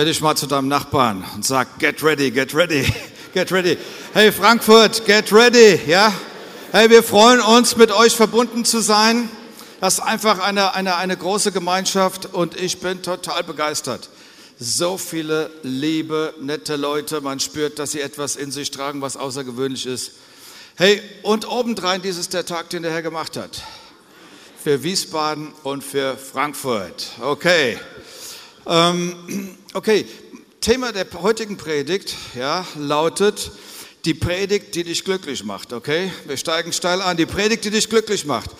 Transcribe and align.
Dreh 0.00 0.06
dich 0.06 0.22
mal 0.22 0.34
zu 0.34 0.46
deinem 0.46 0.68
Nachbarn 0.68 1.22
und 1.34 1.44
sag, 1.44 1.78
get 1.78 2.02
ready, 2.02 2.30
get 2.30 2.54
ready, 2.54 2.90
get 3.34 3.52
ready. 3.52 3.76
Hey 4.14 4.32
Frankfurt, 4.32 5.04
get 5.04 5.30
ready, 5.30 5.78
ja? 5.86 6.10
Hey, 6.72 6.88
wir 6.88 7.02
freuen 7.02 7.38
uns, 7.42 7.76
mit 7.76 7.92
euch 7.92 8.16
verbunden 8.16 8.64
zu 8.64 8.80
sein. 8.80 9.28
Das 9.78 9.98
ist 9.98 10.00
einfach 10.00 10.38
eine, 10.38 10.72
eine, 10.72 10.96
eine 10.96 11.18
große 11.18 11.52
Gemeinschaft 11.52 12.32
und 12.32 12.58
ich 12.58 12.80
bin 12.80 13.02
total 13.02 13.44
begeistert. 13.44 14.08
So 14.58 14.96
viele 14.96 15.50
liebe, 15.64 16.32
nette 16.40 16.76
Leute, 16.76 17.20
man 17.20 17.38
spürt, 17.38 17.78
dass 17.78 17.90
sie 17.90 18.00
etwas 18.00 18.36
in 18.36 18.50
sich 18.50 18.70
tragen, 18.70 19.02
was 19.02 19.18
außergewöhnlich 19.18 19.84
ist. 19.84 20.12
Hey, 20.76 21.02
und 21.20 21.46
obendrein, 21.46 22.00
dies 22.00 22.16
ist 22.16 22.32
der 22.32 22.46
Tag, 22.46 22.70
den 22.70 22.84
der 22.84 22.92
Herr 22.92 23.02
gemacht 23.02 23.36
hat. 23.36 23.64
Für 24.64 24.82
Wiesbaden 24.82 25.52
und 25.62 25.84
für 25.84 26.16
Frankfurt. 26.16 27.08
Okay. 27.20 27.78
Ähm, 28.66 29.58
okay, 29.74 30.06
Thema 30.60 30.92
der 30.92 31.06
heutigen 31.22 31.56
Predigt 31.56 32.14
ja, 32.34 32.66
lautet 32.76 33.52
die 34.04 34.14
Predigt, 34.14 34.74
die 34.74 34.84
dich 34.84 35.04
glücklich 35.04 35.44
macht. 35.44 35.72
Okay, 35.72 36.10
wir 36.26 36.36
steigen 36.36 36.72
steil 36.72 37.00
an. 37.00 37.16
Die 37.16 37.26
Predigt, 37.26 37.64
die 37.64 37.70
dich 37.70 37.88
glücklich 37.88 38.24
macht. 38.24 38.50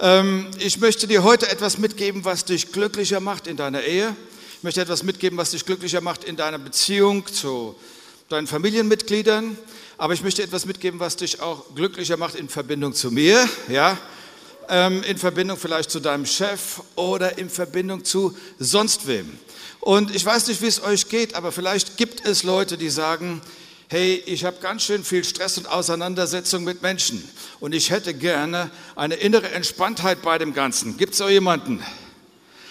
Ähm, 0.00 0.46
ich 0.58 0.78
möchte 0.78 1.06
dir 1.06 1.22
heute 1.22 1.48
etwas 1.48 1.78
mitgeben, 1.78 2.24
was 2.24 2.44
dich 2.44 2.72
glücklicher 2.72 3.20
macht 3.20 3.46
in 3.46 3.56
deiner 3.56 3.82
Ehe. 3.82 4.14
Ich 4.56 4.62
möchte 4.62 4.80
etwas 4.80 5.02
mitgeben, 5.02 5.38
was 5.38 5.50
dich 5.50 5.64
glücklicher 5.64 6.00
macht 6.00 6.24
in 6.24 6.36
deiner 6.36 6.58
Beziehung 6.58 7.26
zu 7.26 7.76
deinen 8.28 8.46
Familienmitgliedern. 8.46 9.56
Aber 9.96 10.14
ich 10.14 10.22
möchte 10.22 10.42
etwas 10.42 10.64
mitgeben, 10.66 11.00
was 11.00 11.16
dich 11.16 11.40
auch 11.40 11.74
glücklicher 11.74 12.16
macht 12.16 12.34
in 12.34 12.48
Verbindung 12.48 12.94
zu 12.94 13.10
mir. 13.10 13.48
Ja, 13.68 13.98
ähm, 14.68 15.02
in 15.02 15.18
Verbindung 15.18 15.56
vielleicht 15.56 15.90
zu 15.90 16.00
deinem 16.00 16.26
Chef 16.26 16.80
oder 16.94 17.38
in 17.38 17.48
Verbindung 17.48 18.04
zu 18.04 18.36
sonst 18.58 19.06
wem. 19.06 19.38
Und 19.80 20.14
ich 20.14 20.24
weiß 20.24 20.48
nicht, 20.48 20.60
wie 20.62 20.66
es 20.66 20.82
euch 20.82 21.08
geht, 21.08 21.34
aber 21.34 21.52
vielleicht 21.52 21.96
gibt 21.96 22.24
es 22.26 22.42
Leute, 22.42 22.76
die 22.76 22.90
sagen, 22.90 23.40
hey, 23.88 24.22
ich 24.26 24.44
habe 24.44 24.58
ganz 24.60 24.82
schön 24.82 25.02
viel 25.02 25.24
Stress 25.24 25.56
und 25.56 25.66
Auseinandersetzung 25.66 26.64
mit 26.64 26.82
Menschen 26.82 27.26
und 27.58 27.74
ich 27.74 27.90
hätte 27.90 28.12
gerne 28.12 28.70
eine 28.96 29.14
innere 29.14 29.50
Entspanntheit 29.50 30.20
bei 30.20 30.36
dem 30.36 30.52
Ganzen. 30.52 30.96
Gibt 30.98 31.12
es 31.12 31.18
so 31.18 31.28
jemanden? 31.28 31.82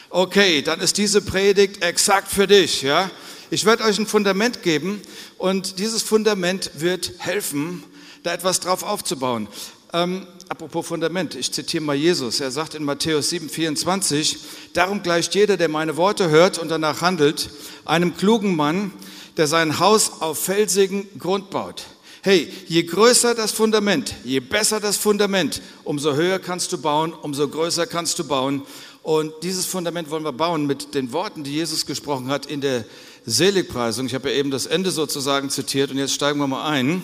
Okay, 0.10 0.62
dann 0.62 0.80
ist 0.80 0.98
diese 0.98 1.22
Predigt 1.22 1.84
exakt 1.84 2.32
für 2.32 2.46
dich. 2.46 2.84
Ja? 2.84 3.10
Ich 3.50 3.66
werde 3.66 3.84
euch 3.84 3.98
ein 3.98 4.08
Fundament 4.08 4.62
geben 4.62 5.02
und 5.38 5.80
dieses 5.80 6.04
Fundament 6.04 6.72
wird 6.76 7.14
helfen, 7.18 7.84
da 8.24 8.34
etwas 8.34 8.60
drauf 8.60 8.84
aufzubauen. 8.84 9.48
Ähm, 9.94 10.28
apropos 10.50 10.86
Fundament, 10.86 11.36
ich 11.36 11.52
zitiere 11.52 11.84
mal 11.84 11.96
Jesus. 11.96 12.42
Er 12.42 12.52
sagt 12.52 12.76
in 12.76 12.84
Matthäus 12.84 13.30
7, 13.30 13.48
24, 13.48 14.40
darum 14.74 15.02
gleicht 15.02 15.34
jeder, 15.34 15.56
der 15.56 15.70
meine 15.70 15.96
Worte 15.96 16.30
hört 16.30 16.60
und 16.60 16.70
danach 16.70 17.02
handelt, 17.02 17.50
einem 17.86 18.18
klugen 18.18 18.56
Mann, 18.56 18.92
der 19.38 19.48
sein 19.48 19.80
Haus 19.80 20.22
auf 20.22 20.40
felsigen 20.40 21.08
Grund 21.18 21.50
baut. 21.52 21.84
Hey, 22.22 22.52
je 22.68 22.84
größer 22.84 23.36
das 23.36 23.54
Fundament, 23.54 24.14
je 24.26 24.42
besser 24.42 24.82
das 24.82 24.98
Fundament, 24.98 25.62
umso 25.86 26.16
höher 26.16 26.40
kannst 26.40 26.74
du 26.74 26.78
bauen, 26.78 27.14
umso 27.14 27.48
größer 27.48 27.88
kannst 27.88 28.20
du 28.20 28.26
bauen. 28.26 28.64
Und 29.04 29.32
dieses 29.44 29.66
Fundament 29.66 30.10
wollen 30.10 30.26
wir 30.26 30.34
bauen 30.34 30.68
mit 30.68 30.94
den 30.96 31.14
Worten, 31.14 31.46
die 31.46 31.54
Jesus 31.54 31.86
gesprochen 31.86 32.28
hat 32.28 32.46
in 32.46 32.60
der 32.60 32.84
Seligpreisung. 33.26 34.08
Ich 34.08 34.16
habe 34.16 34.30
ja 34.30 34.36
eben 34.36 34.52
das 34.52 34.66
Ende 34.66 34.92
sozusagen 34.92 35.50
zitiert 35.50 35.92
und 35.92 35.98
jetzt 35.98 36.14
steigen 36.14 36.40
wir 36.40 36.48
mal 36.48 36.68
ein. 36.68 37.02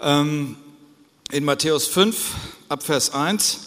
Ähm, 0.00 0.56
in 1.32 1.46
Matthäus 1.46 1.86
5, 1.86 2.14
ab 2.68 2.82
Vers 2.82 3.14
1. 3.14 3.58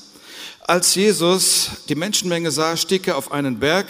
Als 0.62 0.94
Jesus 0.94 1.70
die 1.90 1.96
Menschenmenge 1.96 2.52
sah, 2.52 2.78
stieg 2.78 3.08
er 3.08 3.18
auf 3.18 3.32
einen 3.32 3.60
Berg. 3.60 3.88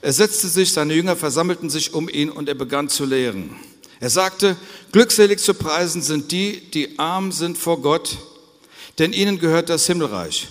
Er 0.00 0.14
setzte 0.14 0.48
sich, 0.48 0.72
seine 0.72 0.94
Jünger 0.94 1.14
versammelten 1.14 1.68
sich 1.68 1.92
um 1.92 2.08
ihn 2.08 2.30
und 2.30 2.48
er 2.48 2.54
begann 2.54 2.88
zu 2.88 3.04
lehren. 3.04 3.54
Er 4.00 4.08
sagte, 4.08 4.56
glückselig 4.92 5.40
zu 5.40 5.52
preisen 5.52 6.00
sind 6.00 6.32
die, 6.32 6.70
die 6.70 6.98
arm 6.98 7.30
sind 7.30 7.58
vor 7.58 7.82
Gott, 7.82 8.16
denn 8.98 9.12
ihnen 9.12 9.38
gehört 9.38 9.68
das 9.68 9.86
Himmelreich. 9.86 10.48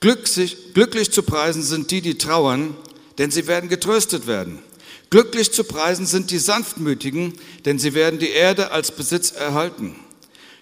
Glücklich, 0.00 0.74
glücklich 0.74 1.10
zu 1.10 1.22
preisen 1.22 1.62
sind 1.62 1.90
die, 1.90 2.02
die 2.02 2.18
trauern, 2.18 2.76
denn 3.16 3.30
sie 3.30 3.46
werden 3.46 3.70
getröstet 3.70 4.26
werden. 4.26 4.58
Glücklich 5.08 5.50
zu 5.50 5.64
preisen 5.64 6.04
sind 6.04 6.30
die 6.30 6.38
Sanftmütigen, 6.38 7.32
denn 7.64 7.78
sie 7.78 7.94
werden 7.94 8.20
die 8.20 8.30
Erde 8.32 8.70
als 8.70 8.92
Besitz 8.92 9.30
erhalten. 9.30 9.96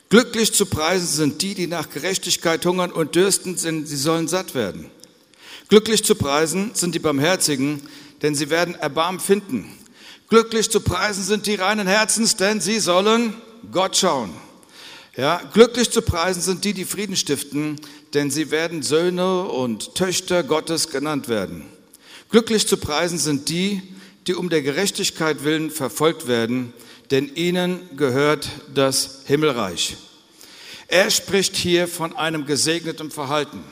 Glücklich 0.08 0.54
zu 0.54 0.66
preisen 0.66 1.08
sind 1.08 1.42
die, 1.42 1.54
die 1.54 1.66
nach 1.66 1.90
Gerechtigkeit 1.90 2.64
hungern 2.64 2.92
und 2.92 3.16
dürsten, 3.16 3.56
denn 3.56 3.86
sie 3.86 3.96
sollen 3.96 4.28
satt 4.28 4.54
werden. 4.54 4.90
Glücklich 5.68 6.04
zu 6.04 6.14
preisen 6.14 6.70
sind 6.74 6.94
die 6.94 7.00
Barmherzigen, 7.00 7.82
denn 8.22 8.36
sie 8.36 8.48
werden 8.48 8.76
Erbarmen 8.76 9.20
finden. 9.20 9.66
Glücklich 10.28 10.70
zu 10.70 10.80
preisen 10.80 11.24
sind 11.24 11.46
die 11.46 11.56
reinen 11.56 11.88
Herzens, 11.88 12.36
denn 12.36 12.60
sie 12.60 12.78
sollen 12.78 13.34
Gott 13.72 13.96
schauen. 13.96 14.30
Ja, 15.16 15.40
glücklich 15.52 15.90
zu 15.90 16.02
preisen 16.02 16.42
sind 16.42 16.64
die, 16.64 16.72
die 16.72 16.84
Frieden 16.84 17.16
stiften, 17.16 17.80
denn 18.14 18.30
sie 18.30 18.50
werden 18.50 18.82
Söhne 18.82 19.44
und 19.44 19.94
Töchter 19.94 20.44
Gottes 20.44 20.88
genannt 20.88 21.28
werden. 21.28 21.64
Glücklich 22.30 22.68
zu 22.68 22.76
preisen 22.76 23.18
sind 23.18 23.48
die, 23.48 23.82
die 24.26 24.34
um 24.34 24.50
der 24.50 24.62
Gerechtigkeit 24.62 25.42
willen 25.42 25.70
verfolgt 25.70 26.28
werden, 26.28 26.72
denn 27.10 27.34
ihnen 27.34 27.96
gehört 27.96 28.48
das 28.74 29.20
Himmelreich. 29.26 29.96
Er 30.88 31.10
spricht 31.10 31.56
hier 31.56 31.88
von 31.88 32.16
einem 32.16 32.46
gesegneten 32.46 33.10
Verhalten. 33.10 33.64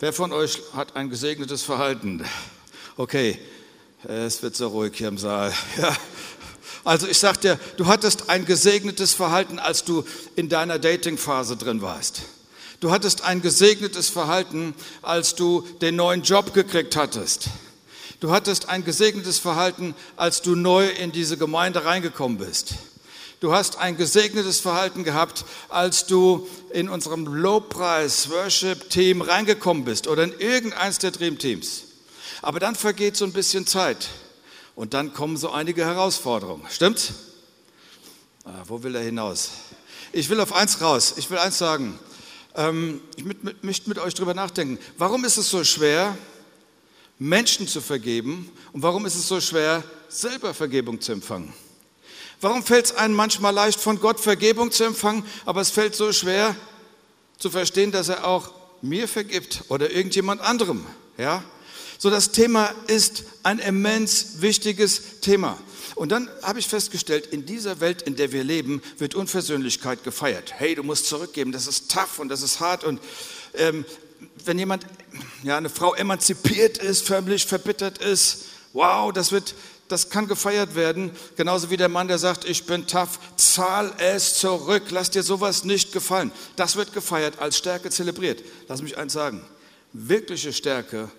Wer 0.00 0.12
von 0.12 0.32
euch 0.32 0.60
hat 0.74 0.96
ein 0.96 1.10
gesegnetes 1.10 1.62
Verhalten? 1.62 2.24
Okay, 2.96 3.38
es 4.04 4.42
wird 4.42 4.54
so 4.54 4.68
ruhig 4.68 4.92
hier 4.96 5.08
im 5.08 5.18
Saal. 5.18 5.52
Ja. 5.80 5.96
Also 6.84 7.06
ich 7.06 7.18
sag 7.18 7.40
dir, 7.40 7.58
du 7.76 7.86
hattest 7.86 8.30
ein 8.30 8.46
gesegnetes 8.46 9.12
Verhalten, 9.12 9.58
als 9.58 9.84
du 9.84 10.04
in 10.36 10.48
deiner 10.48 10.78
Datingphase 10.78 11.56
drin 11.56 11.82
warst. 11.82 12.22
Du 12.80 12.90
hattest 12.90 13.24
ein 13.24 13.42
gesegnetes 13.42 14.08
Verhalten, 14.08 14.74
als 15.02 15.34
du 15.34 15.66
den 15.82 15.96
neuen 15.96 16.22
Job 16.22 16.54
gekriegt 16.54 16.96
hattest. 16.96 17.50
Du 18.20 18.32
hattest 18.32 18.68
ein 18.68 18.84
gesegnetes 18.84 19.38
Verhalten, 19.38 19.94
als 20.16 20.42
du 20.42 20.56
neu 20.56 20.88
in 20.88 21.12
diese 21.12 21.36
Gemeinde 21.36 21.84
reingekommen 21.84 22.38
bist. 22.38 22.74
Du 23.38 23.52
hast 23.52 23.78
ein 23.78 23.96
gesegnetes 23.96 24.58
Verhalten 24.58 25.04
gehabt, 25.04 25.44
als 25.68 26.06
du 26.06 26.48
in 26.72 26.88
unserem 26.88 27.26
Lobpreis 27.26 28.28
Worship 28.30 28.90
Team 28.90 29.22
reingekommen 29.22 29.84
bist 29.84 30.08
oder 30.08 30.24
in 30.24 30.32
irgendeins 30.40 30.98
der 30.98 31.12
Dream 31.12 31.38
Teams. 31.38 31.84
Aber 32.42 32.58
dann 32.58 32.74
vergeht 32.74 33.16
so 33.16 33.24
ein 33.24 33.32
bisschen 33.32 33.68
Zeit 33.68 34.08
und 34.74 34.94
dann 34.94 35.12
kommen 35.12 35.36
so 35.36 35.50
einige 35.50 35.84
Herausforderungen. 35.84 36.64
Stimmt's? 36.68 37.12
Ah, 38.44 38.64
wo 38.66 38.82
will 38.82 38.96
er 38.96 39.02
hinaus? 39.02 39.50
Ich 40.12 40.28
will 40.28 40.40
auf 40.40 40.52
eins 40.52 40.80
raus. 40.80 41.14
Ich 41.16 41.30
will 41.30 41.38
eins 41.38 41.58
sagen. 41.58 41.96
Ähm, 42.56 43.00
ich 43.14 43.24
möchte 43.62 43.88
mit 43.88 43.98
euch 43.98 44.14
drüber 44.14 44.34
nachdenken. 44.34 44.78
Warum 44.96 45.24
ist 45.24 45.36
es 45.36 45.48
so 45.50 45.62
schwer, 45.62 46.18
Menschen 47.18 47.66
zu 47.66 47.80
vergeben 47.80 48.50
und 48.72 48.82
warum 48.82 49.06
ist 49.06 49.16
es 49.16 49.26
so 49.26 49.40
schwer, 49.40 49.82
selber 50.08 50.54
Vergebung 50.54 51.00
zu 51.00 51.12
empfangen? 51.12 51.52
Warum 52.40 52.62
fällt 52.62 52.86
es 52.86 52.94
einem 52.94 53.14
manchmal 53.14 53.52
leicht, 53.52 53.80
von 53.80 53.98
Gott 53.98 54.20
Vergebung 54.20 54.70
zu 54.70 54.84
empfangen, 54.84 55.24
aber 55.44 55.60
es 55.60 55.70
fällt 55.70 55.96
so 55.96 56.12
schwer 56.12 56.54
zu 57.38 57.50
verstehen, 57.50 57.90
dass 57.90 58.08
er 58.08 58.26
auch 58.26 58.52
mir 58.80 59.08
vergibt 59.08 59.64
oder 59.68 59.90
irgendjemand 59.90 60.40
anderem? 60.40 60.86
Ja? 61.16 61.42
So, 61.98 62.10
das 62.10 62.30
Thema 62.30 62.72
ist 62.86 63.24
ein 63.42 63.58
immens 63.58 64.40
wichtiges 64.40 65.20
Thema. 65.20 65.58
Und 65.96 66.12
dann 66.12 66.30
habe 66.42 66.60
ich 66.60 66.68
festgestellt, 66.68 67.26
in 67.26 67.44
dieser 67.44 67.80
Welt, 67.80 68.02
in 68.02 68.14
der 68.14 68.30
wir 68.30 68.44
leben, 68.44 68.82
wird 68.98 69.16
Unversöhnlichkeit 69.16 70.04
gefeiert. 70.04 70.54
Hey, 70.56 70.76
du 70.76 70.84
musst 70.84 71.06
zurückgeben, 71.06 71.50
das 71.50 71.66
ist 71.66 71.90
tough 71.90 72.20
und 72.20 72.28
das 72.28 72.42
ist 72.42 72.60
hart 72.60 72.84
und 72.84 73.00
ähm, 73.54 73.84
wenn 74.44 74.58
jemand, 74.58 74.86
ja, 75.42 75.56
eine 75.56 75.68
Frau 75.68 75.94
emanzipiert 75.94 76.78
ist, 76.78 77.06
förmlich 77.06 77.46
verbittert 77.46 77.98
ist, 77.98 78.44
wow, 78.72 79.12
das 79.12 79.32
wird, 79.32 79.54
das 79.88 80.10
kann 80.10 80.28
gefeiert 80.28 80.74
werden. 80.74 81.10
Genauso 81.36 81.70
wie 81.70 81.76
der 81.76 81.88
Mann, 81.88 82.08
der 82.08 82.18
sagt, 82.18 82.44
ich 82.44 82.64
bin 82.64 82.86
tough, 82.86 83.18
zahl 83.36 83.92
es 83.98 84.34
zurück, 84.34 84.84
lass 84.90 85.10
dir 85.10 85.22
sowas 85.22 85.64
nicht 85.64 85.92
gefallen. 85.92 86.32
Das 86.56 86.76
wird 86.76 86.92
gefeiert, 86.92 87.38
als 87.38 87.58
Stärke 87.58 87.90
zelebriert. 87.90 88.42
Lass 88.68 88.82
mich 88.82 88.98
eins 88.98 89.12
sagen, 89.12 89.42
wirkliche 89.92 90.52
Stärke 90.52 91.10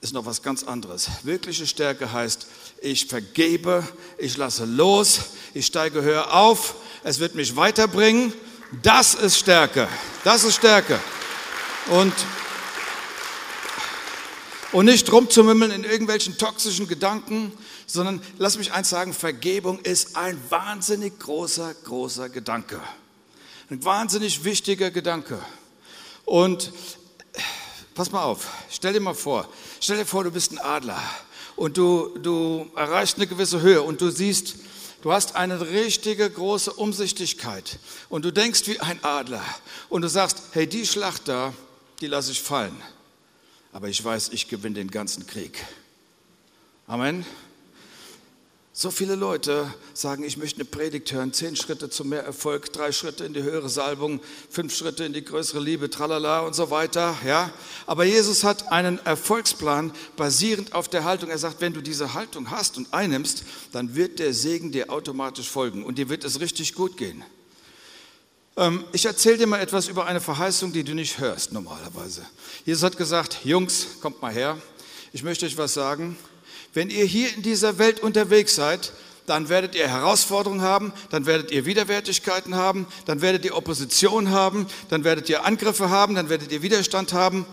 ist 0.00 0.12
noch 0.12 0.26
was 0.26 0.42
ganz 0.42 0.64
anderes. 0.64 1.08
Wirkliche 1.22 1.66
Stärke 1.66 2.12
heißt, 2.12 2.46
ich 2.80 3.06
vergebe, 3.06 3.86
ich 4.18 4.36
lasse 4.36 4.64
los, 4.64 5.20
ich 5.54 5.66
steige 5.66 6.02
höher 6.02 6.34
auf, 6.34 6.74
es 7.04 7.20
wird 7.20 7.34
mich 7.34 7.56
weiterbringen. 7.56 8.32
Das 8.82 9.14
ist 9.14 9.38
Stärke. 9.38 9.88
Das 10.24 10.44
ist 10.44 10.56
Stärke. 10.56 10.98
Und 11.90 12.12
und 14.72 14.86
nicht 14.86 15.12
rumzumümmeln 15.12 15.70
in 15.70 15.84
irgendwelchen 15.84 16.38
toxischen 16.38 16.88
Gedanken, 16.88 17.52
sondern 17.86 18.22
lass 18.38 18.56
mich 18.56 18.72
eins 18.72 18.88
sagen, 18.88 19.12
Vergebung 19.12 19.78
ist 19.80 20.16
ein 20.16 20.40
wahnsinnig 20.48 21.18
großer, 21.18 21.74
großer 21.84 22.30
Gedanke. 22.30 22.80
Ein 23.70 23.84
wahnsinnig 23.84 24.44
wichtiger 24.44 24.90
Gedanke. 24.90 25.38
Und 26.24 26.72
pass 27.94 28.10
mal 28.10 28.22
auf, 28.22 28.48
stell 28.70 28.94
dir 28.94 29.00
mal 29.00 29.14
vor, 29.14 29.48
stell 29.80 29.98
dir 29.98 30.06
vor, 30.06 30.24
du 30.24 30.30
bist 30.30 30.52
ein 30.52 30.58
Adler 30.58 31.02
und 31.56 31.76
du, 31.76 32.16
du 32.18 32.70
erreichst 32.74 33.16
eine 33.16 33.26
gewisse 33.26 33.60
Höhe 33.60 33.82
und 33.82 34.00
du 34.00 34.10
siehst, 34.10 34.56
du 35.02 35.12
hast 35.12 35.36
eine 35.36 35.60
richtige 35.60 36.30
große 36.30 36.72
Umsichtigkeit 36.72 37.78
und 38.08 38.24
du 38.24 38.32
denkst 38.32 38.62
wie 38.66 38.80
ein 38.80 39.02
Adler 39.04 39.44
und 39.90 40.02
du 40.02 40.08
sagst, 40.08 40.42
hey, 40.52 40.66
die 40.66 40.86
Schlacht 40.86 41.28
da, 41.28 41.52
die 42.00 42.06
lasse 42.06 42.32
ich 42.32 42.40
fallen. 42.40 42.80
Aber 43.72 43.88
ich 43.88 44.04
weiß, 44.04 44.28
ich 44.30 44.48
gewinne 44.48 44.74
den 44.74 44.90
ganzen 44.90 45.26
Krieg. 45.26 45.64
Amen. 46.86 47.24
So 48.74 48.90
viele 48.90 49.16
Leute 49.16 49.72
sagen, 49.92 50.24
ich 50.24 50.38
möchte 50.38 50.60
eine 50.60 50.64
Predigt 50.64 51.12
hören, 51.12 51.34
zehn 51.34 51.56
Schritte 51.56 51.90
zu 51.90 52.06
mehr 52.06 52.24
Erfolg, 52.24 52.72
drei 52.72 52.90
Schritte 52.90 53.24
in 53.24 53.34
die 53.34 53.42
höhere 53.42 53.68
Salbung, 53.68 54.20
fünf 54.48 54.74
Schritte 54.74 55.04
in 55.04 55.12
die 55.12 55.24
größere 55.24 55.60
Liebe, 55.60 55.90
tralala 55.90 56.40
und 56.40 56.54
so 56.54 56.70
weiter. 56.70 57.14
Ja? 57.26 57.52
Aber 57.86 58.04
Jesus 58.04 58.44
hat 58.44 58.72
einen 58.72 58.98
Erfolgsplan 59.04 59.92
basierend 60.16 60.74
auf 60.74 60.88
der 60.88 61.04
Haltung. 61.04 61.28
Er 61.28 61.36
sagt, 61.36 61.60
wenn 61.60 61.74
du 61.74 61.82
diese 61.82 62.14
Haltung 62.14 62.50
hast 62.50 62.78
und 62.78 62.94
einnimmst, 62.94 63.44
dann 63.72 63.94
wird 63.94 64.18
der 64.18 64.32
Segen 64.32 64.72
dir 64.72 64.90
automatisch 64.90 65.50
folgen 65.50 65.84
und 65.84 65.98
dir 65.98 66.08
wird 66.08 66.24
es 66.24 66.40
richtig 66.40 66.74
gut 66.74 66.96
gehen. 66.96 67.22
Ähm, 68.56 68.84
ich 68.92 69.04
erzähle 69.06 69.38
dir 69.38 69.46
mal 69.46 69.60
etwas 69.60 69.88
über 69.88 70.06
eine 70.06 70.20
Verheißung, 70.20 70.72
die 70.72 70.84
du 70.84 70.94
nicht 70.94 71.18
hörst 71.18 71.52
normalerweise. 71.52 72.26
Jesus 72.64 72.82
hat 72.82 72.96
gesagt, 72.96 73.38
Jungs, 73.44 73.86
kommt 74.00 74.20
mal 74.20 74.32
her, 74.32 74.58
ich 75.12 75.22
möchte 75.22 75.46
euch 75.46 75.56
was 75.56 75.74
sagen. 75.74 76.16
Wenn 76.74 76.90
ihr 76.90 77.04
hier 77.04 77.34
in 77.34 77.42
dieser 77.42 77.78
Welt 77.78 78.00
unterwegs 78.00 78.54
seid, 78.54 78.92
dann 79.26 79.48
werdet 79.48 79.74
ihr 79.74 79.88
Herausforderungen 79.88 80.62
haben, 80.62 80.92
dann 81.10 81.26
werdet 81.26 81.50
ihr 81.50 81.64
Widerwärtigkeiten 81.64 82.54
haben, 82.54 82.86
dann 83.06 83.20
werdet 83.22 83.44
ihr 83.44 83.56
Opposition 83.56 84.30
haben, 84.30 84.66
dann 84.88 85.04
werdet 85.04 85.28
ihr 85.28 85.44
Angriffe 85.44 85.90
haben, 85.90 86.14
dann 86.14 86.28
werdet 86.28 86.50
ihr 86.50 86.62
Widerstand 86.62 87.12
haben. 87.12 87.46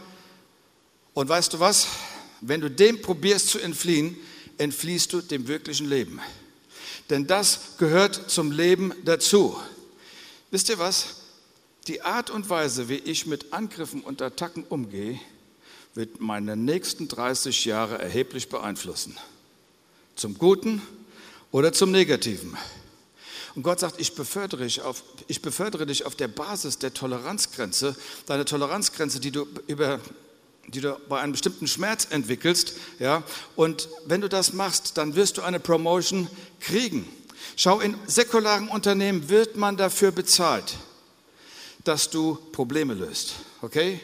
Und 1.14 1.30
weißt 1.30 1.54
du 1.54 1.60
was? 1.60 1.88
Wenn 2.42 2.62
du 2.62 2.70
dem 2.70 3.02
probierst 3.02 3.50
zu 3.50 3.60
entfliehen, 3.60 4.18
entfliehst 4.58 5.14
du 5.14 5.22
dem 5.22 5.48
wirklichen 5.48 5.88
Leben. 5.88 6.20
Denn 7.10 7.28
das 7.28 7.78
gehört 7.78 8.30
zum 8.30 8.52
Leben 8.52 8.94
dazu. 9.06 9.58
Wisst 10.52 10.70
ihr 10.70 10.80
was? 10.80 11.16
Die 11.88 12.02
Art 12.02 12.30
und 12.30 12.50
Weise, 12.50 12.90
wie 12.90 12.96
ich 12.96 13.26
mit 13.26 13.54
Angriffen 13.54 14.02
und 14.02 14.22
Attacken 14.22 14.64
umgehe, 14.64 15.20
wird 15.94 16.20
meine 16.22 16.56
nächsten 16.56 17.08
30 17.08 17.66
Jahre 17.66 18.00
erheblich 18.00 18.50
beeinflussen. 18.50 19.18
Zum 20.16 20.38
Guten 20.38 20.82
oder 21.52 21.72
zum 21.72 21.92
Negativen. 21.92 22.58
Und 23.56 23.64
Gott 23.64 23.80
sagt, 23.80 24.00
ich 24.00 24.16
befördere, 24.16 24.64
dich 24.64 24.82
auf, 24.82 25.04
ich 25.28 25.42
befördere 25.42 25.86
dich 25.86 26.06
auf 26.06 26.16
der 26.16 26.28
Basis 26.28 26.78
der 26.78 26.94
Toleranzgrenze, 26.94 27.96
deine 28.26 28.46
Toleranzgrenze, 28.46 29.20
die 29.20 29.32
du 29.32 29.48
über 29.68 30.00
die 30.68 30.82
du 30.82 30.96
bei 31.10 31.20
einem 31.20 31.32
bestimmten 31.32 31.68
Schmerz 31.68 32.08
entwickelst, 32.12 32.74
ja, 33.00 33.24
und 33.56 33.90
wenn 34.06 34.22
du 34.22 34.30
das 34.30 34.54
machst, 34.54 34.98
dann 35.00 35.16
wirst 35.16 35.38
du 35.38 35.42
eine 35.42 35.60
Promotion 35.60 36.28
kriegen. 36.60 37.08
Schau, 37.56 37.80
in 37.80 37.96
säkularen 38.08 38.68
Unternehmen 38.70 39.30
wird 39.30 39.56
man 39.56 39.78
dafür 39.78 40.12
bezahlt, 40.12 40.76
dass 41.84 42.10
du 42.10 42.36
Probleme 42.52 42.94
löst, 42.94 43.34
okay? 43.62 44.00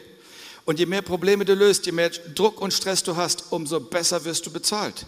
Und 0.64 0.78
je 0.78 0.86
mehr 0.86 1.02
Probleme 1.02 1.44
du 1.44 1.54
löst, 1.54 1.86
je 1.86 1.92
mehr 1.92 2.10
Druck 2.10 2.60
und 2.60 2.72
Stress 2.74 3.02
du 3.02 3.16
hast, 3.16 3.44
umso 3.50 3.80
besser 3.80 4.24
wirst 4.24 4.44
du 4.46 4.50
bezahlt. 4.50 5.06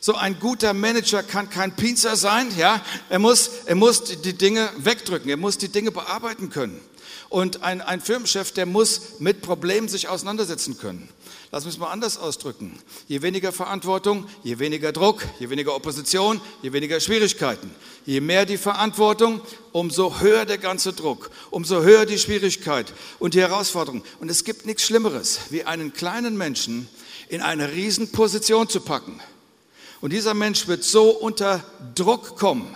So 0.00 0.14
ein 0.14 0.38
guter 0.40 0.72
Manager 0.72 1.22
kann 1.22 1.50
kein 1.50 1.76
Pinzer 1.76 2.16
sein, 2.16 2.48
ja. 2.56 2.82
Er 3.10 3.18
muss, 3.18 3.50
er 3.66 3.74
muss 3.74 4.04
die 4.04 4.32
Dinge 4.32 4.70
wegdrücken, 4.78 5.28
er 5.28 5.36
muss 5.36 5.58
die 5.58 5.68
Dinge 5.68 5.90
bearbeiten 5.90 6.48
können. 6.48 6.80
Und 7.28 7.62
ein, 7.62 7.80
ein 7.80 8.00
Firmenchef, 8.00 8.50
der 8.52 8.66
muss 8.66 9.20
mit 9.20 9.42
Problemen 9.42 9.88
sich 9.88 10.08
auseinandersetzen 10.08 10.78
können. 10.78 11.08
Lass 11.52 11.66
es 11.66 11.78
mal 11.78 11.90
anders 11.90 12.16
ausdrücken. 12.16 12.78
Je 13.08 13.22
weniger 13.22 13.52
Verantwortung, 13.52 14.26
je 14.42 14.58
weniger 14.58 14.92
Druck, 14.92 15.24
je 15.38 15.50
weniger 15.50 15.74
Opposition, 15.74 16.40
je 16.62 16.72
weniger 16.72 17.00
Schwierigkeiten. 17.00 17.70
Je 18.06 18.20
mehr 18.20 18.46
die 18.46 18.56
Verantwortung, 18.56 19.40
umso 19.72 20.20
höher 20.20 20.44
der 20.44 20.58
ganze 20.58 20.92
Druck, 20.92 21.30
umso 21.50 21.82
höher 21.82 22.06
die 22.06 22.18
Schwierigkeit 22.18 22.92
und 23.18 23.34
die 23.34 23.40
Herausforderung. 23.40 24.02
Und 24.20 24.30
es 24.30 24.44
gibt 24.44 24.64
nichts 24.64 24.84
Schlimmeres, 24.84 25.40
wie 25.50 25.64
einen 25.64 25.92
kleinen 25.92 26.36
Menschen 26.36 26.88
in 27.28 27.42
eine 27.42 27.72
Riesenposition 27.72 28.68
zu 28.68 28.80
packen. 28.80 29.20
Und 30.00 30.12
dieser 30.12 30.34
Mensch 30.34 30.66
wird 30.66 30.82
so 30.82 31.10
unter 31.10 31.62
Druck 31.94 32.38
kommen. 32.38 32.74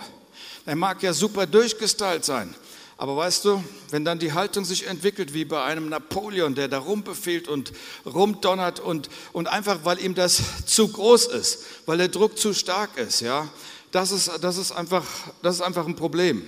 Er 0.65 0.75
mag 0.75 1.01
ja 1.03 1.13
super 1.13 1.47
durchgestylt 1.47 2.25
sein, 2.25 2.53
aber 2.97 3.17
weißt 3.17 3.45
du, 3.45 3.63
wenn 3.89 4.05
dann 4.05 4.19
die 4.19 4.33
Haltung 4.33 4.65
sich 4.65 4.87
entwickelt 4.87 5.33
wie 5.33 5.45
bei 5.45 5.63
einem 5.63 5.89
Napoleon, 5.89 6.55
der 6.55 6.67
da 6.67 6.79
rumbefehlt 6.79 7.47
und 7.47 7.71
rumdonnert 8.05 8.79
und, 8.79 9.09
und 9.33 9.47
einfach, 9.47 9.79
weil 9.83 9.99
ihm 9.99 10.15
das 10.15 10.41
zu 10.65 10.87
groß 10.87 11.27
ist, 11.27 11.63
weil 11.85 11.97
der 11.97 12.07
Druck 12.07 12.37
zu 12.37 12.53
stark 12.53 12.97
ist, 12.97 13.21
ja, 13.21 13.47
das 13.91 14.11
ist, 14.11 14.31
das 14.41 14.57
ist, 14.57 14.71
einfach, 14.71 15.05
das 15.41 15.55
ist 15.55 15.61
einfach 15.61 15.87
ein 15.87 15.95
Problem. 15.95 16.43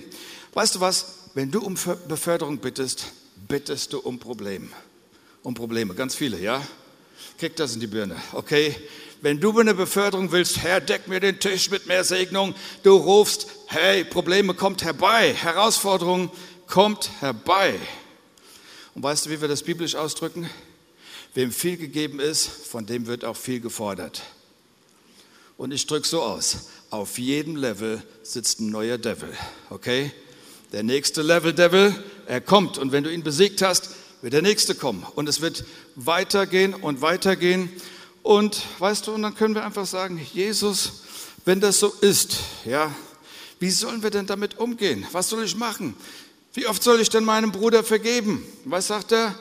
Weißt 0.54 0.74
du 0.74 0.80
was? 0.80 1.14
Wenn 1.34 1.50
du 1.50 1.60
um 1.60 1.76
Beförderung 2.08 2.58
bittest, 2.58 3.06
bittest 3.46 3.92
du 3.92 4.00
um 4.00 4.18
Probleme. 4.18 4.68
Um 5.42 5.54
Probleme, 5.54 5.94
ganz 5.94 6.14
viele, 6.14 6.40
ja? 6.40 6.60
Krieg 7.38 7.54
das 7.56 7.74
in 7.74 7.80
die 7.80 7.86
Birne, 7.86 8.16
okay? 8.32 8.74
Wenn 9.20 9.40
du 9.40 9.58
eine 9.58 9.74
Beförderung 9.74 10.30
willst, 10.30 10.58
Herr, 10.58 10.80
deck 10.80 11.08
mir 11.08 11.18
den 11.18 11.40
Tisch 11.40 11.70
mit 11.70 11.86
mehr 11.86 12.04
Segnung, 12.04 12.54
du 12.84 12.94
rufst, 12.94 13.48
hey, 13.66 14.04
Probleme 14.04 14.54
kommt 14.54 14.84
herbei, 14.84 15.34
Herausforderung 15.34 16.30
kommt 16.68 17.10
herbei. 17.18 17.74
Und 18.94 19.02
weißt 19.02 19.26
du, 19.26 19.30
wie 19.30 19.40
wir 19.40 19.48
das 19.48 19.64
biblisch 19.64 19.96
ausdrücken? 19.96 20.48
Wem 21.34 21.50
viel 21.50 21.76
gegeben 21.76 22.20
ist, 22.20 22.46
von 22.46 22.86
dem 22.86 23.08
wird 23.08 23.24
auch 23.24 23.36
viel 23.36 23.60
gefordert. 23.60 24.22
Und 25.56 25.72
ich 25.72 25.86
drücke 25.86 26.06
so 26.06 26.22
aus, 26.22 26.68
auf 26.90 27.18
jedem 27.18 27.56
Level 27.56 28.00
sitzt 28.22 28.60
ein 28.60 28.70
neuer 28.70 28.98
Devil, 28.98 29.32
okay? 29.70 30.12
Der 30.72 30.84
nächste 30.84 31.22
Level 31.22 31.52
Devil, 31.52 31.92
er 32.26 32.40
kommt 32.40 32.78
und 32.78 32.92
wenn 32.92 33.02
du 33.02 33.12
ihn 33.12 33.24
besiegt 33.24 33.62
hast, 33.62 33.90
wird 34.22 34.32
der 34.32 34.42
nächste 34.42 34.76
kommen 34.76 35.04
und 35.16 35.28
es 35.28 35.40
wird 35.40 35.64
weitergehen 35.96 36.74
und 36.74 37.00
weitergehen 37.00 37.72
und 38.22 38.62
weißt 38.78 39.06
du, 39.06 39.12
und 39.12 39.22
dann 39.22 39.34
können 39.34 39.54
wir 39.54 39.64
einfach 39.64 39.86
sagen, 39.86 40.20
Jesus, 40.32 41.02
wenn 41.44 41.60
das 41.60 41.78
so 41.78 41.88
ist, 42.00 42.36
ja, 42.64 42.94
wie 43.58 43.70
sollen 43.70 44.02
wir 44.02 44.10
denn 44.10 44.26
damit 44.26 44.58
umgehen? 44.58 45.06
Was 45.12 45.28
soll 45.30 45.44
ich 45.44 45.56
machen? 45.56 45.94
Wie 46.54 46.66
oft 46.66 46.82
soll 46.82 47.00
ich 47.00 47.10
denn 47.10 47.24
meinem 47.24 47.52
Bruder 47.52 47.82
vergeben? 47.82 48.44
Was 48.64 48.88
sagt 48.88 49.12
er? 49.12 49.34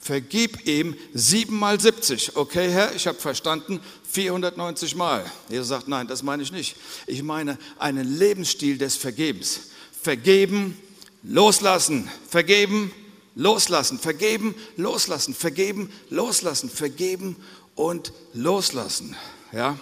Vergib 0.00 0.66
ihm 0.66 0.96
siebenmal 1.14 1.80
70. 1.80 2.36
Okay, 2.36 2.68
Herr, 2.70 2.94
ich 2.94 3.06
habe 3.06 3.18
verstanden, 3.18 3.80
490 4.10 4.96
Mal. 4.96 5.24
Jesus 5.48 5.68
sagt, 5.68 5.86
nein, 5.86 6.08
das 6.08 6.22
meine 6.22 6.42
ich 6.42 6.50
nicht. 6.50 6.76
Ich 7.06 7.22
meine 7.22 7.56
einen 7.78 8.18
Lebensstil 8.18 8.78
des 8.78 8.96
Vergebens. 8.96 9.60
Vergeben, 10.02 10.76
loslassen, 11.22 12.10
vergeben, 12.28 12.92
loslassen, 13.36 13.98
vergeben, 13.98 14.54
loslassen, 14.76 15.34
vergeben, 15.34 15.92
loslassen, 16.10 16.68
vergeben 16.68 17.36
und 17.74 18.12
loslassen. 18.32 19.16
Ja? 19.52 19.78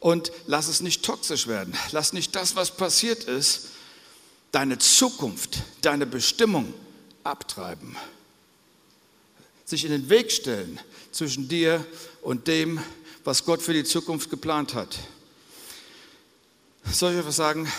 Und 0.00 0.32
lass 0.46 0.68
es 0.68 0.80
nicht 0.80 1.04
toxisch 1.04 1.46
werden. 1.46 1.74
Lass 1.92 2.12
nicht 2.12 2.34
das, 2.34 2.56
was 2.56 2.76
passiert 2.76 3.24
ist, 3.24 3.68
deine 4.52 4.78
Zukunft, 4.78 5.58
deine 5.82 6.06
Bestimmung 6.06 6.72
abtreiben 7.24 7.96
sich 9.66 9.84
in 9.84 9.90
den 9.90 10.08
Weg 10.08 10.30
stellen 10.30 10.78
zwischen 11.10 11.48
dir 11.48 11.84
und 12.22 12.46
dem, 12.46 12.80
was 13.24 13.44
Gott 13.44 13.60
für 13.60 13.74
die 13.74 13.84
Zukunft 13.84 14.30
geplant 14.30 14.74
hat. 14.74 14.96
Soll 16.84 17.12
ich 17.12 17.18
etwas 17.18 17.36
sagen? 17.36 17.70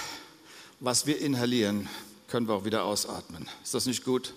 Was 0.82 1.08
wir 1.08 1.18
inhalieren, 1.20 1.88
können 2.28 2.48
wir 2.48 2.56
auch 2.56 2.66
wieder 2.66 2.84
ausatmen. 2.84 3.48
Ist 3.64 3.74
das 3.74 3.86
nicht 3.86 4.04
gut? 4.04 4.34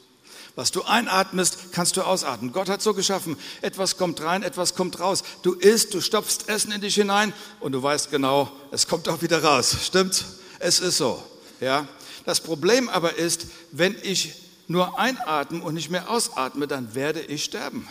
Was 0.56 0.70
du 0.72 0.82
einatmest, 0.82 1.72
kannst 1.72 1.96
du 1.96 2.02
ausatmen. 2.02 2.52
Gott 2.52 2.68
hat 2.68 2.82
so 2.82 2.92
geschaffen, 2.92 3.36
etwas 3.62 3.96
kommt 3.96 4.20
rein, 4.20 4.42
etwas 4.42 4.74
kommt 4.74 5.00
raus. 5.00 5.22
Du 5.42 5.52
isst, 5.54 5.94
du 5.94 6.00
stopfst 6.00 6.48
Essen 6.48 6.72
in 6.72 6.80
dich 6.80 6.96
hinein 6.96 7.32
und 7.60 7.72
du 7.72 7.82
weißt 7.82 8.10
genau, 8.10 8.50
es 8.70 8.86
kommt 8.86 9.08
auch 9.08 9.22
wieder 9.22 9.42
raus. 9.42 9.76
Stimmt? 9.84 10.24
Es 10.58 10.80
ist 10.80 10.98
so. 10.98 11.22
Ja? 11.60 11.86
Das 12.26 12.40
Problem 12.40 12.88
aber 12.88 13.16
ist, 13.16 13.46
wenn 13.72 13.96
ich 14.02 14.34
nur 14.66 14.98
einatme 14.98 15.62
und 15.62 15.74
nicht 15.74 15.90
mehr 15.90 16.10
ausatme, 16.10 16.66
dann 16.66 16.94
werde 16.94 17.20
ich 17.20 17.44
sterben. 17.44 17.88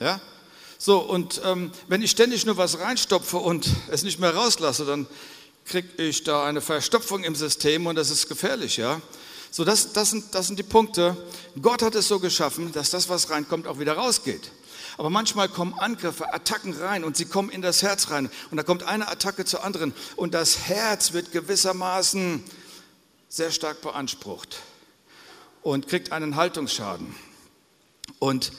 Ja? 0.00 0.20
So, 0.78 0.98
und 0.98 1.40
ähm, 1.44 1.70
wenn 1.88 2.02
ich 2.02 2.10
ständig 2.10 2.46
nur 2.46 2.56
was 2.56 2.78
reinstopfe 2.78 3.36
und 3.36 3.68
es 3.90 4.02
nicht 4.02 4.18
mehr 4.18 4.34
rauslasse, 4.34 4.84
dann 4.84 5.06
kriege 5.64 6.02
ich 6.02 6.24
da 6.24 6.44
eine 6.44 6.60
Verstopfung 6.60 7.24
im 7.24 7.34
System 7.34 7.86
und 7.86 7.96
das 7.96 8.10
ist 8.10 8.28
gefährlich, 8.28 8.76
ja. 8.76 9.00
So, 9.54 9.64
das, 9.64 9.92
das, 9.92 10.10
sind, 10.10 10.34
das 10.34 10.48
sind 10.48 10.58
die 10.58 10.64
Punkte. 10.64 11.16
Gott 11.62 11.82
hat 11.82 11.94
es 11.94 12.08
so 12.08 12.18
geschaffen, 12.18 12.72
dass 12.72 12.90
das, 12.90 13.08
was 13.08 13.30
reinkommt, 13.30 13.68
auch 13.68 13.78
wieder 13.78 13.92
rausgeht. 13.92 14.50
Aber 14.96 15.10
manchmal 15.10 15.48
kommen 15.48 15.74
Angriffe, 15.74 16.34
Attacken 16.34 16.72
rein 16.72 17.04
und 17.04 17.16
sie 17.16 17.26
kommen 17.26 17.50
in 17.50 17.62
das 17.62 17.80
Herz 17.80 18.10
rein. 18.10 18.28
Und 18.50 18.56
da 18.56 18.64
kommt 18.64 18.82
eine 18.82 19.06
Attacke 19.06 19.44
zur 19.44 19.62
anderen 19.62 19.94
und 20.16 20.34
das 20.34 20.66
Herz 20.66 21.12
wird 21.12 21.30
gewissermaßen 21.30 22.42
sehr 23.28 23.52
stark 23.52 23.80
beansprucht 23.80 24.58
und 25.62 25.86
kriegt 25.86 26.10
einen 26.10 26.34
Haltungsschaden. 26.34 27.14
Und 28.18 28.50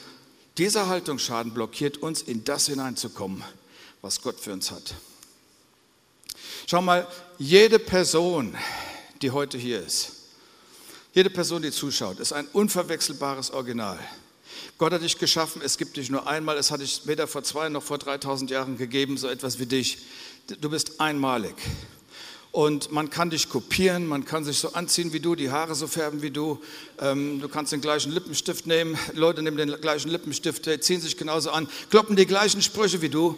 dieser 0.58 0.88
Haltungsschaden 0.88 1.54
blockiert 1.54 1.98
uns, 1.98 2.22
in 2.22 2.46
das 2.46 2.68
hineinzukommen, 2.68 3.44
was 4.02 4.22
Gott 4.22 4.40
für 4.40 4.54
uns 4.54 4.72
hat. 4.72 4.96
Schau 6.68 6.82
mal, 6.82 7.06
jede 7.38 7.80
Person, 7.80 8.58
die 9.22 9.32
heute 9.32 9.58
hier 9.58 9.86
ist, 9.86 10.15
jede 11.16 11.30
Person, 11.30 11.62
die 11.62 11.72
zuschaut, 11.72 12.20
ist 12.20 12.34
ein 12.34 12.46
unverwechselbares 12.48 13.52
Original. 13.52 13.98
Gott 14.78 14.92
hat 14.92 15.02
dich 15.02 15.18
geschaffen, 15.18 15.62
es 15.64 15.78
gibt 15.78 15.96
dich 15.96 16.10
nur 16.10 16.28
einmal, 16.28 16.58
es 16.58 16.72
hat 16.72 16.82
dich 16.82 17.04
weder 17.06 17.26
vor 17.26 17.42
zwei 17.42 17.70
noch 17.70 17.82
vor 17.82 17.98
3000 17.98 18.52
Jahren 18.52 18.78
gegeben, 18.78 19.16
so 19.16 19.30
etwas 19.30 19.58
wie 19.58 19.66
dich. 19.66 20.00
Du 20.60 20.70
bist 20.70 21.00
einmalig. 21.00 21.56
Und 22.52 22.92
man 22.92 23.10
kann 23.10 23.30
dich 23.30 23.48
kopieren, 23.48 24.08
man 24.08 24.26
kann 24.26 24.44
sich 24.44 24.60
so 24.60 24.74
anziehen 24.74 25.14
wie 25.14 25.22
du, 25.22 25.36
die 25.36 25.52
Haare 25.52 25.74
so 25.74 25.88
färben 25.88 26.22
wie 26.22 26.32
du. 26.32 26.62
Ähm, 27.00 27.40
du 27.40 27.48
kannst 27.48 27.72
den 27.72 27.82
gleichen 27.82 28.12
Lippenstift 28.12 28.68
nehmen, 28.68 28.98
Leute 29.14 29.42
nehmen 29.42 29.56
den 29.56 29.80
gleichen 29.80 30.10
Lippenstift, 30.12 30.70
ziehen 30.84 31.00
sich 31.00 31.16
genauso 31.16 31.52
an, 31.52 31.70
kloppen 31.90 32.18
die 32.18 32.26
gleichen 32.26 32.62
Sprüche 32.62 33.02
wie 33.02 33.10
du. 33.10 33.38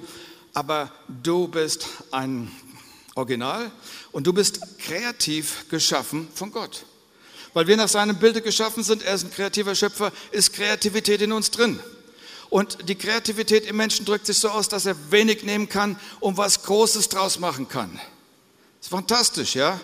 Aber 0.53 0.91
du 1.23 1.47
bist 1.47 1.87
ein 2.09 2.51
Original 3.13 3.71
und 4.11 4.25
du 4.25 4.33
bist 4.33 4.79
kreativ 4.79 5.65
geschaffen 5.69 6.27
von 6.33 6.51
Gott. 6.51 6.83
Weil 7.57 7.65
wir 7.65 7.75
nach 7.75 7.89
seinem 7.89 8.17
Bilde 8.17 8.43
geschaffen 8.43 8.83
sind, 8.83 9.01
er 9.01 9.15
ist 9.15 9.23
ein 9.23 9.31
kreativer 9.31 9.73
Schöpfer, 9.73 10.11
ist 10.29 10.53
Kreativität 10.53 11.23
in 11.23 11.31
uns 11.31 11.49
drin. 11.49 11.79
Und 12.51 12.87
die 12.87 12.93
Kreativität 12.93 13.65
im 13.65 13.77
Menschen 13.77 14.05
drückt 14.05 14.27
sich 14.27 14.37
so 14.37 14.49
aus, 14.49 14.69
dass 14.69 14.85
er 14.85 14.95
wenig 15.09 15.41
nehmen 15.41 15.67
kann 15.67 15.99
und 16.19 16.37
was 16.37 16.61
Großes 16.61 17.09
draus 17.09 17.39
machen 17.39 17.67
kann. 17.67 17.89
Das 17.95 18.81
ist 18.81 18.89
fantastisch, 18.89 19.55
ja? 19.55 19.81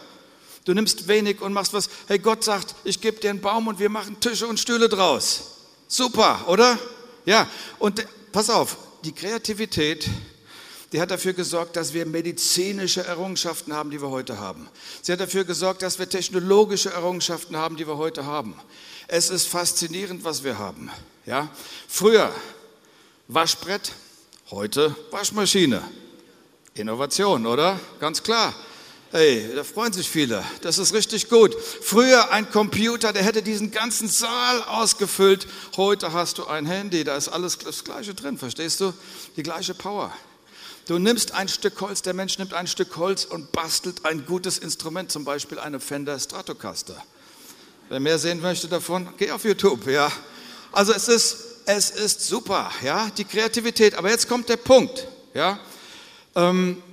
Du 0.66 0.76
nimmst 0.76 1.08
wenig 1.08 1.42
und 1.42 1.52
machst 1.52 1.74
was. 1.74 1.90
Hey, 2.08 2.20
Gott 2.20 2.44
sagt, 2.44 2.76
ich 2.84 3.02
gebe 3.02 3.20
dir 3.20 3.32
einen 3.32 3.42
Baum 3.42 3.66
und 3.66 3.80
wir 3.80 3.90
machen 3.90 4.20
Tische 4.20 4.46
und 4.46 4.60
Stühle 4.60 4.88
draus. 4.88 5.42
Super, 5.88 6.48
oder? 6.50 6.78
Ja, 7.26 7.50
und 7.80 8.06
pass 8.32 8.52
auf, 8.52 8.78
die 9.04 9.14
Kreativität, 9.14 10.08
die 10.94 11.02
hat 11.02 11.10
dafür 11.10 11.34
gesorgt, 11.34 11.76
dass 11.76 11.94
wir 11.94 12.06
medizinische 12.06 13.04
Errungenschaften 13.04 13.74
haben, 13.74 13.90
die 13.90 14.00
wir 14.00 14.12
heute 14.12 14.40
haben. 14.40 14.70
Sie 15.02 15.12
hat 15.12 15.20
dafür 15.20 15.44
gesorgt, 15.44 15.82
dass 15.82 15.98
wir 15.98 16.08
technologische 16.08 16.92
Errungenschaften 16.92 17.58
haben, 17.58 17.78
die 17.78 17.88
wir 17.88 17.98
heute 17.98 18.26
haben. 18.28 18.56
Es 19.08 19.32
ist 19.32 19.48
faszinierend, 19.48 20.24
was 20.24 20.44
wir 20.44 20.60
haben. 20.60 20.92
Ja? 21.26 21.50
Früher 21.88 22.32
Waschbrett, 23.28 23.92
heute 24.52 24.96
Waschmaschine. 25.10 25.82
Innovation, 26.76 27.48
oder? 27.48 27.80
Ganz 28.00 28.22
klar. 28.22 28.54
Hey, 29.12 29.50
da 29.56 29.64
freuen 29.64 29.94
sich 29.94 30.08
viele. 30.08 30.44
Das 30.62 30.78
ist 30.78 30.94
richtig 30.94 31.28
gut. 31.28 31.56
Früher 31.56 32.32
ein 32.32 32.50
Computer, 32.52 33.14
der 33.14 33.24
hätte 33.24 33.42
diesen 33.42 33.72
ganzen 33.72 34.08
Saal 34.08 34.62
ausgefüllt. 34.64 35.48
Heute 35.76 36.14
hast 36.14 36.38
du 36.38 36.46
ein 36.46 36.68
Handy, 36.68 37.04
da 37.04 37.18
ist 37.18 37.30
alles 37.30 37.58
das 37.58 37.84
Gleiche 37.84 38.14
drin, 38.14 38.38
verstehst 38.38 38.80
du? 38.80 38.94
Die 39.38 39.44
gleiche 39.44 39.74
Power. 39.74 40.14
Du 40.86 41.00
nimmst 41.00 41.32
ein 41.32 41.48
Stück 41.48 41.80
Holz, 41.80 42.02
der 42.02 42.14
Mensch 42.14 42.38
nimmt 42.38 42.54
ein 42.54 42.68
Stück 42.68 42.98
Holz 42.98 43.24
und 43.24 43.54
bastelt 43.54 44.04
ein 44.04 44.26
gutes 44.26 44.58
Instrument, 44.58 45.14
zum 45.14 45.24
Beispiel 45.24 45.58
eine 45.58 45.80
Fender 45.80 46.20
Stratocaster. 46.20 47.02
Wer 47.88 48.02
mehr 48.02 48.20
sehen 48.20 48.42
möchte 48.42 48.68
davon, 48.68 49.08
geh 49.18 49.32
auf 49.32 49.46
YouTube, 49.46 49.88
ja. 49.88 50.12
Also 50.74 50.92
es 50.92 51.08
ist, 51.08 51.38
es 51.66 51.90
ist 51.90 52.28
super, 52.28 52.70
ja, 52.84 53.10
die 53.12 53.24
Kreativität. 53.24 53.96
Aber 53.96 54.10
jetzt 54.10 54.28
kommt 54.28 54.50
der 54.50 54.58
Punkt, 54.58 55.08
ja. 55.34 55.58
Ähm, 56.36 56.84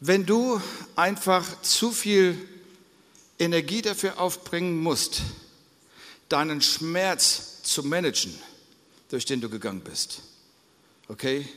wenn 0.00 0.26
du 0.26 0.60
einfach 0.94 1.62
zu 1.62 1.90
viel 1.90 2.36
Energie 3.38 3.80
dafür 3.80 4.20
aufbringen 4.20 4.78
musst, 4.78 5.22
deinen 6.28 6.60
Schmerz 6.60 7.62
zu 7.62 7.82
managen, 7.82 8.38
durch 9.08 9.24
den 9.24 9.40
du 9.40 9.48
gegangen 9.48 9.80
bist, 9.80 10.20
okay, 11.08 11.48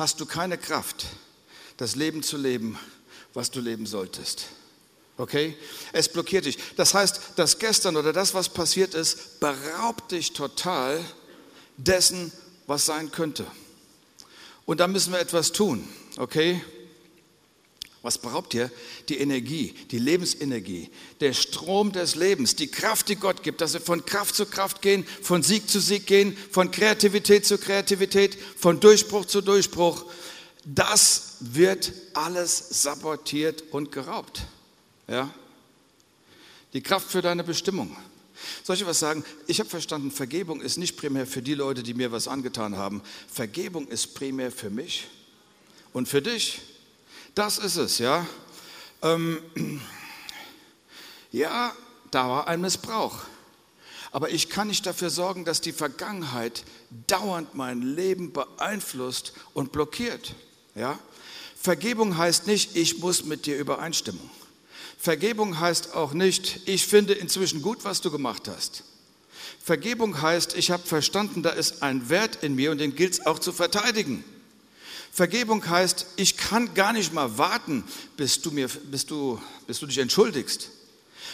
hast 0.00 0.18
du 0.18 0.26
keine 0.26 0.58
Kraft, 0.58 1.06
das 1.76 1.94
Leben 1.94 2.22
zu 2.22 2.36
leben, 2.36 2.78
was 3.34 3.50
du 3.50 3.60
leben 3.60 3.86
solltest. 3.86 4.46
Okay? 5.18 5.54
Es 5.92 6.08
blockiert 6.08 6.46
dich. 6.46 6.58
Das 6.76 6.94
heißt, 6.94 7.20
das 7.36 7.58
Gestern 7.58 7.96
oder 7.96 8.12
das, 8.12 8.32
was 8.32 8.48
passiert 8.48 8.94
ist, 8.94 9.40
beraubt 9.40 10.10
dich 10.12 10.32
total 10.32 11.04
dessen, 11.76 12.32
was 12.66 12.86
sein 12.86 13.12
könnte. 13.12 13.46
Und 14.64 14.80
da 14.80 14.88
müssen 14.88 15.12
wir 15.12 15.20
etwas 15.20 15.52
tun. 15.52 15.86
Okay? 16.16 16.62
Was 18.02 18.16
beraubt 18.16 18.54
dir? 18.54 18.70
Die 19.10 19.18
Energie, 19.18 19.74
die 19.90 19.98
Lebensenergie, 19.98 20.88
der 21.20 21.34
Strom 21.34 21.92
des 21.92 22.14
Lebens, 22.14 22.56
die 22.56 22.68
Kraft, 22.68 23.08
die 23.10 23.16
Gott 23.16 23.42
gibt, 23.42 23.60
dass 23.60 23.74
wir 23.74 23.80
von 23.80 24.06
Kraft 24.06 24.34
zu 24.34 24.46
Kraft 24.46 24.80
gehen, 24.80 25.04
von 25.22 25.42
Sieg 25.42 25.68
zu 25.68 25.80
Sieg 25.80 26.06
gehen, 26.06 26.36
von 26.50 26.70
Kreativität 26.70 27.44
zu 27.44 27.58
Kreativität, 27.58 28.38
von 28.56 28.80
Durchbruch 28.80 29.26
zu 29.26 29.42
Durchbruch. 29.42 30.06
Das 30.64 31.36
wird 31.40 31.92
alles 32.14 32.82
sabotiert 32.82 33.64
und 33.70 33.92
geraubt. 33.92 34.42
Ja? 35.06 35.32
Die 36.72 36.82
Kraft 36.82 37.10
für 37.10 37.20
deine 37.20 37.44
Bestimmung. 37.44 37.94
Soll 38.62 38.76
ich 38.76 38.86
was 38.86 38.98
sagen? 38.98 39.24
Ich 39.46 39.60
habe 39.60 39.68
verstanden, 39.68 40.10
Vergebung 40.10 40.62
ist 40.62 40.78
nicht 40.78 40.96
primär 40.96 41.26
für 41.26 41.42
die 41.42 41.54
Leute, 41.54 41.82
die 41.82 41.92
mir 41.92 42.12
was 42.12 42.28
angetan 42.28 42.78
haben. 42.78 43.02
Vergebung 43.30 43.88
ist 43.88 44.14
primär 44.14 44.50
für 44.50 44.70
mich 44.70 45.06
und 45.92 46.08
für 46.08 46.22
dich. 46.22 46.60
Das 47.34 47.58
ist 47.58 47.76
es, 47.76 47.98
ja. 47.98 48.26
Ähm, 49.02 49.40
ja, 51.32 51.72
da 52.10 52.28
war 52.28 52.48
ein 52.48 52.60
Missbrauch. 52.60 53.16
Aber 54.12 54.30
ich 54.30 54.48
kann 54.48 54.68
nicht 54.68 54.86
dafür 54.86 55.10
sorgen, 55.10 55.44
dass 55.44 55.60
die 55.60 55.72
Vergangenheit 55.72 56.64
dauernd 57.06 57.54
mein 57.54 57.82
Leben 57.82 58.32
beeinflusst 58.32 59.32
und 59.54 59.70
blockiert. 59.70 60.34
Ja? 60.74 60.98
Vergebung 61.56 62.16
heißt 62.16 62.46
nicht, 62.46 62.76
ich 62.76 62.98
muss 62.98 63.24
mit 63.24 63.46
dir 63.46 63.56
übereinstimmen. 63.56 64.28
Vergebung 64.98 65.60
heißt 65.60 65.94
auch 65.94 66.12
nicht, 66.12 66.68
ich 66.68 66.86
finde 66.86 67.14
inzwischen 67.14 67.62
gut, 67.62 67.84
was 67.84 68.00
du 68.00 68.10
gemacht 68.10 68.48
hast. 68.48 68.84
Vergebung 69.62 70.20
heißt, 70.20 70.56
ich 70.56 70.70
habe 70.70 70.82
verstanden, 70.82 71.42
da 71.42 71.50
ist 71.50 71.82
ein 71.82 72.08
Wert 72.08 72.42
in 72.42 72.56
mir 72.56 72.72
und 72.72 72.78
den 72.78 72.96
gilt 72.96 73.12
es 73.12 73.26
auch 73.26 73.38
zu 73.38 73.52
verteidigen. 73.52 74.24
Vergebung 75.12 75.68
heißt, 75.68 76.06
ich 76.16 76.36
kann 76.36 76.74
gar 76.74 76.92
nicht 76.92 77.12
mal 77.12 77.36
warten, 77.36 77.84
bis 78.16 78.40
du, 78.40 78.50
mir, 78.50 78.68
bis 78.68 79.06
du, 79.06 79.40
bis 79.66 79.80
du 79.80 79.86
dich 79.86 79.98
entschuldigst. 79.98 80.70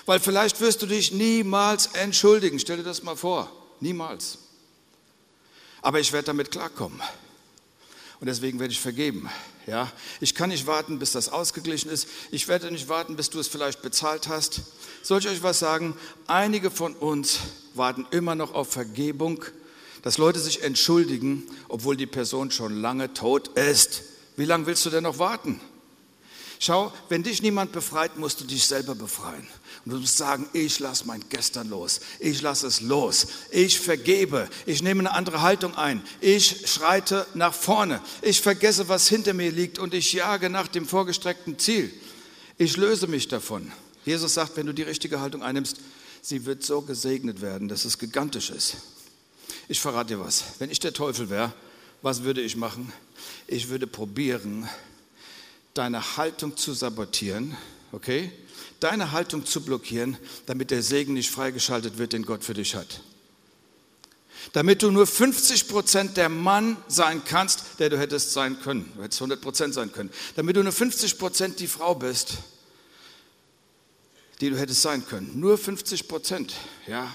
Weil 0.06 0.20
vielleicht 0.20 0.60
wirst 0.60 0.82
du 0.82 0.86
dich 0.86 1.12
niemals 1.12 1.86
entschuldigen. 1.86 2.58
Stell 2.58 2.78
dir 2.78 2.84
das 2.84 3.02
mal 3.02 3.16
vor. 3.16 3.52
Niemals. 3.80 4.38
Aber 5.82 6.00
ich 6.00 6.12
werde 6.12 6.26
damit 6.26 6.50
klarkommen. 6.50 7.00
Und 8.18 8.26
deswegen 8.26 8.58
werde 8.58 8.72
ich 8.72 8.80
vergeben. 8.80 9.28
Ja, 9.66 9.90
ich 10.20 10.34
kann 10.34 10.50
nicht 10.50 10.66
warten, 10.66 10.98
bis 10.98 11.12
das 11.12 11.28
ausgeglichen 11.28 11.90
ist. 11.90 12.08
Ich 12.30 12.48
werde 12.48 12.70
nicht 12.70 12.88
warten, 12.88 13.16
bis 13.16 13.30
du 13.30 13.40
es 13.40 13.48
vielleicht 13.48 13.82
bezahlt 13.82 14.28
hast. 14.28 14.62
Soll 15.02 15.18
ich 15.18 15.28
euch 15.28 15.42
was 15.42 15.58
sagen? 15.58 15.96
Einige 16.26 16.70
von 16.70 16.94
uns 16.94 17.40
warten 17.74 18.06
immer 18.12 18.36
noch 18.36 18.54
auf 18.54 18.70
Vergebung 18.70 19.44
dass 20.06 20.18
Leute 20.18 20.38
sich 20.38 20.62
entschuldigen, 20.62 21.42
obwohl 21.66 21.96
die 21.96 22.06
Person 22.06 22.52
schon 22.52 22.80
lange 22.80 23.12
tot 23.12 23.48
ist. 23.58 24.04
Wie 24.36 24.44
lange 24.44 24.64
willst 24.66 24.86
du 24.86 24.90
denn 24.90 25.02
noch 25.02 25.18
warten? 25.18 25.60
Schau, 26.60 26.92
wenn 27.08 27.24
dich 27.24 27.42
niemand 27.42 27.72
befreit, 27.72 28.16
musst 28.16 28.40
du 28.40 28.44
dich 28.44 28.66
selber 28.66 28.94
befreien. 28.94 29.48
Und 29.84 29.90
du 29.90 29.98
musst 29.98 30.16
sagen, 30.16 30.48
ich 30.52 30.78
lasse 30.78 31.08
mein 31.08 31.24
Gestern 31.28 31.68
los. 31.70 31.98
Ich 32.20 32.40
lasse 32.40 32.68
es 32.68 32.82
los. 32.82 33.26
Ich 33.50 33.80
vergebe. 33.80 34.48
Ich 34.64 34.80
nehme 34.80 35.00
eine 35.00 35.12
andere 35.12 35.42
Haltung 35.42 35.74
ein. 35.74 36.00
Ich 36.20 36.70
schreite 36.70 37.26
nach 37.34 37.52
vorne. 37.52 38.00
Ich 38.22 38.40
vergesse, 38.40 38.88
was 38.88 39.08
hinter 39.08 39.32
mir 39.32 39.50
liegt 39.50 39.80
und 39.80 39.92
ich 39.92 40.12
jage 40.12 40.50
nach 40.50 40.68
dem 40.68 40.86
vorgestreckten 40.86 41.58
Ziel. 41.58 41.92
Ich 42.58 42.76
löse 42.76 43.08
mich 43.08 43.26
davon. 43.26 43.72
Jesus 44.04 44.34
sagt, 44.34 44.56
wenn 44.56 44.66
du 44.66 44.72
die 44.72 44.84
richtige 44.84 45.18
Haltung 45.18 45.42
einnimmst, 45.42 45.78
sie 46.22 46.46
wird 46.46 46.62
so 46.62 46.82
gesegnet 46.82 47.40
werden, 47.40 47.66
dass 47.66 47.84
es 47.84 47.98
gigantisch 47.98 48.50
ist. 48.50 48.76
Ich 49.68 49.80
verrate 49.80 50.14
dir 50.14 50.20
was. 50.20 50.44
Wenn 50.58 50.70
ich 50.70 50.80
der 50.80 50.92
Teufel 50.92 51.30
wäre, 51.30 51.52
was 52.02 52.22
würde 52.22 52.40
ich 52.40 52.56
machen? 52.56 52.92
Ich 53.46 53.68
würde 53.68 53.86
probieren, 53.86 54.68
deine 55.74 56.16
Haltung 56.16 56.56
zu 56.56 56.72
sabotieren, 56.72 57.56
okay? 57.92 58.30
Deine 58.80 59.12
Haltung 59.12 59.44
zu 59.44 59.62
blockieren, 59.62 60.16
damit 60.46 60.70
der 60.70 60.82
Segen 60.82 61.14
nicht 61.14 61.30
freigeschaltet 61.30 61.98
wird, 61.98 62.12
den 62.12 62.24
Gott 62.24 62.44
für 62.44 62.54
dich 62.54 62.74
hat. 62.74 63.02
Damit 64.52 64.82
du 64.82 64.90
nur 64.90 65.06
50 65.06 65.66
Prozent 65.66 66.16
der 66.16 66.28
Mann 66.28 66.76
sein 66.86 67.22
kannst, 67.24 67.80
der 67.80 67.90
du 67.90 67.98
hättest 67.98 68.32
sein 68.32 68.60
können. 68.60 68.92
Du 68.94 69.02
hättest 69.02 69.20
100 69.20 69.40
Prozent 69.40 69.74
sein 69.74 69.92
können. 69.92 70.10
Damit 70.36 70.56
du 70.56 70.62
nur 70.62 70.72
50 70.72 71.18
Prozent 71.18 71.58
die 71.58 71.66
Frau 71.66 71.94
bist, 71.94 72.34
die 74.40 74.50
du 74.50 74.58
hättest 74.58 74.82
sein 74.82 75.04
können. 75.06 75.40
Nur 75.40 75.58
50 75.58 76.06
Prozent, 76.06 76.54
ja. 76.86 77.12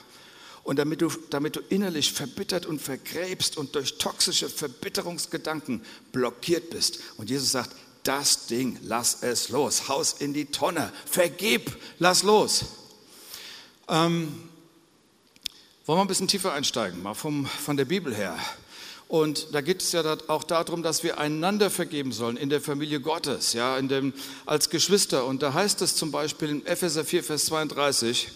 Und 0.64 0.78
damit 0.78 1.02
du, 1.02 1.10
damit 1.30 1.56
du 1.56 1.60
innerlich 1.70 2.14
verbittert 2.14 2.66
und 2.66 2.82
vergräbst 2.82 3.58
und 3.58 3.76
durch 3.76 3.98
toxische 3.98 4.48
Verbitterungsgedanken 4.48 5.84
blockiert 6.12 6.70
bist. 6.70 7.00
Und 7.18 7.30
Jesus 7.30 7.52
sagt, 7.52 7.76
das 8.04 8.48
Ding, 8.48 8.80
lass 8.84 9.24
es 9.24 9.50
los, 9.50 9.88
haus 9.88 10.14
in 10.14 10.34
die 10.34 10.46
Tonne, 10.46 10.92
vergib, 11.06 11.76
lass 12.00 12.24
los. 12.24 12.66
Ähm, 13.88 14.50
wollen 15.86 15.98
wir 15.98 16.02
ein 16.02 16.08
bisschen 16.08 16.28
tiefer 16.28 16.54
einsteigen, 16.54 17.02
mal 17.02 17.14
vom, 17.14 17.46
von 17.46 17.78
der 17.78 17.86
Bibel 17.86 18.16
her. 18.16 18.38
Und 19.08 19.54
da 19.54 19.60
geht 19.60 19.82
es 19.82 19.92
ja 19.92 20.18
auch 20.30 20.46
darum, 20.46 20.84
dass 20.84 21.04
wir 21.04 21.18
einander 21.18 21.70
vergeben 21.70 22.14
sollen 22.14 22.38
in 22.38 22.50
der 22.50 22.62
Familie 22.62 23.02
Gottes, 23.02 23.52
ja, 23.52 23.78
in 23.78 23.90
dem, 23.90 24.14
als 24.46 24.70
Geschwister. 24.70 25.26
Und 25.26 25.42
da 25.42 25.54
heißt 25.54 25.82
es 25.82 25.98
zum 25.98 26.12
Beispiel 26.12 26.50
in 26.50 26.66
Epheser 26.66 27.04
4, 27.04 27.24
Vers 27.24 27.46
32, 27.48 28.30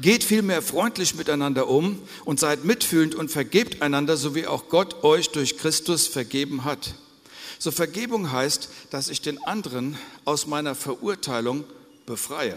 Geht 0.00 0.22
vielmehr 0.22 0.62
freundlich 0.62 1.14
miteinander 1.14 1.68
um 1.68 2.00
und 2.24 2.38
seid 2.38 2.64
mitfühlend 2.64 3.14
und 3.14 3.30
vergebt 3.30 3.82
einander, 3.82 4.16
so 4.16 4.34
wie 4.34 4.46
auch 4.46 4.68
Gott 4.68 5.02
euch 5.02 5.30
durch 5.30 5.58
Christus 5.58 6.06
vergeben 6.06 6.64
hat. 6.64 6.94
So 7.58 7.72
Vergebung 7.72 8.30
heißt, 8.30 8.68
dass 8.90 9.08
ich 9.08 9.20
den 9.20 9.42
anderen 9.44 9.98
aus 10.24 10.46
meiner 10.46 10.76
Verurteilung 10.76 11.64
befreie. 12.06 12.56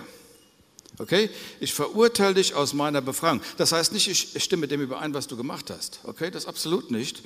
Okay? 0.99 1.31
Ich 1.59 1.73
verurteile 1.73 2.35
dich 2.35 2.53
aus 2.53 2.73
meiner 2.73 3.01
Befreiung. 3.01 3.41
Das 3.57 3.71
heißt 3.71 3.93
nicht, 3.93 4.07
ich 4.07 4.43
stimme 4.43 4.67
dem 4.67 4.81
überein, 4.81 5.15
was 5.15 5.25
du 5.25 5.35
gemacht 5.35 5.71
hast. 5.71 5.99
Okay? 6.03 6.29
Das 6.29 6.45
absolut 6.45 6.91
nicht. 6.91 7.23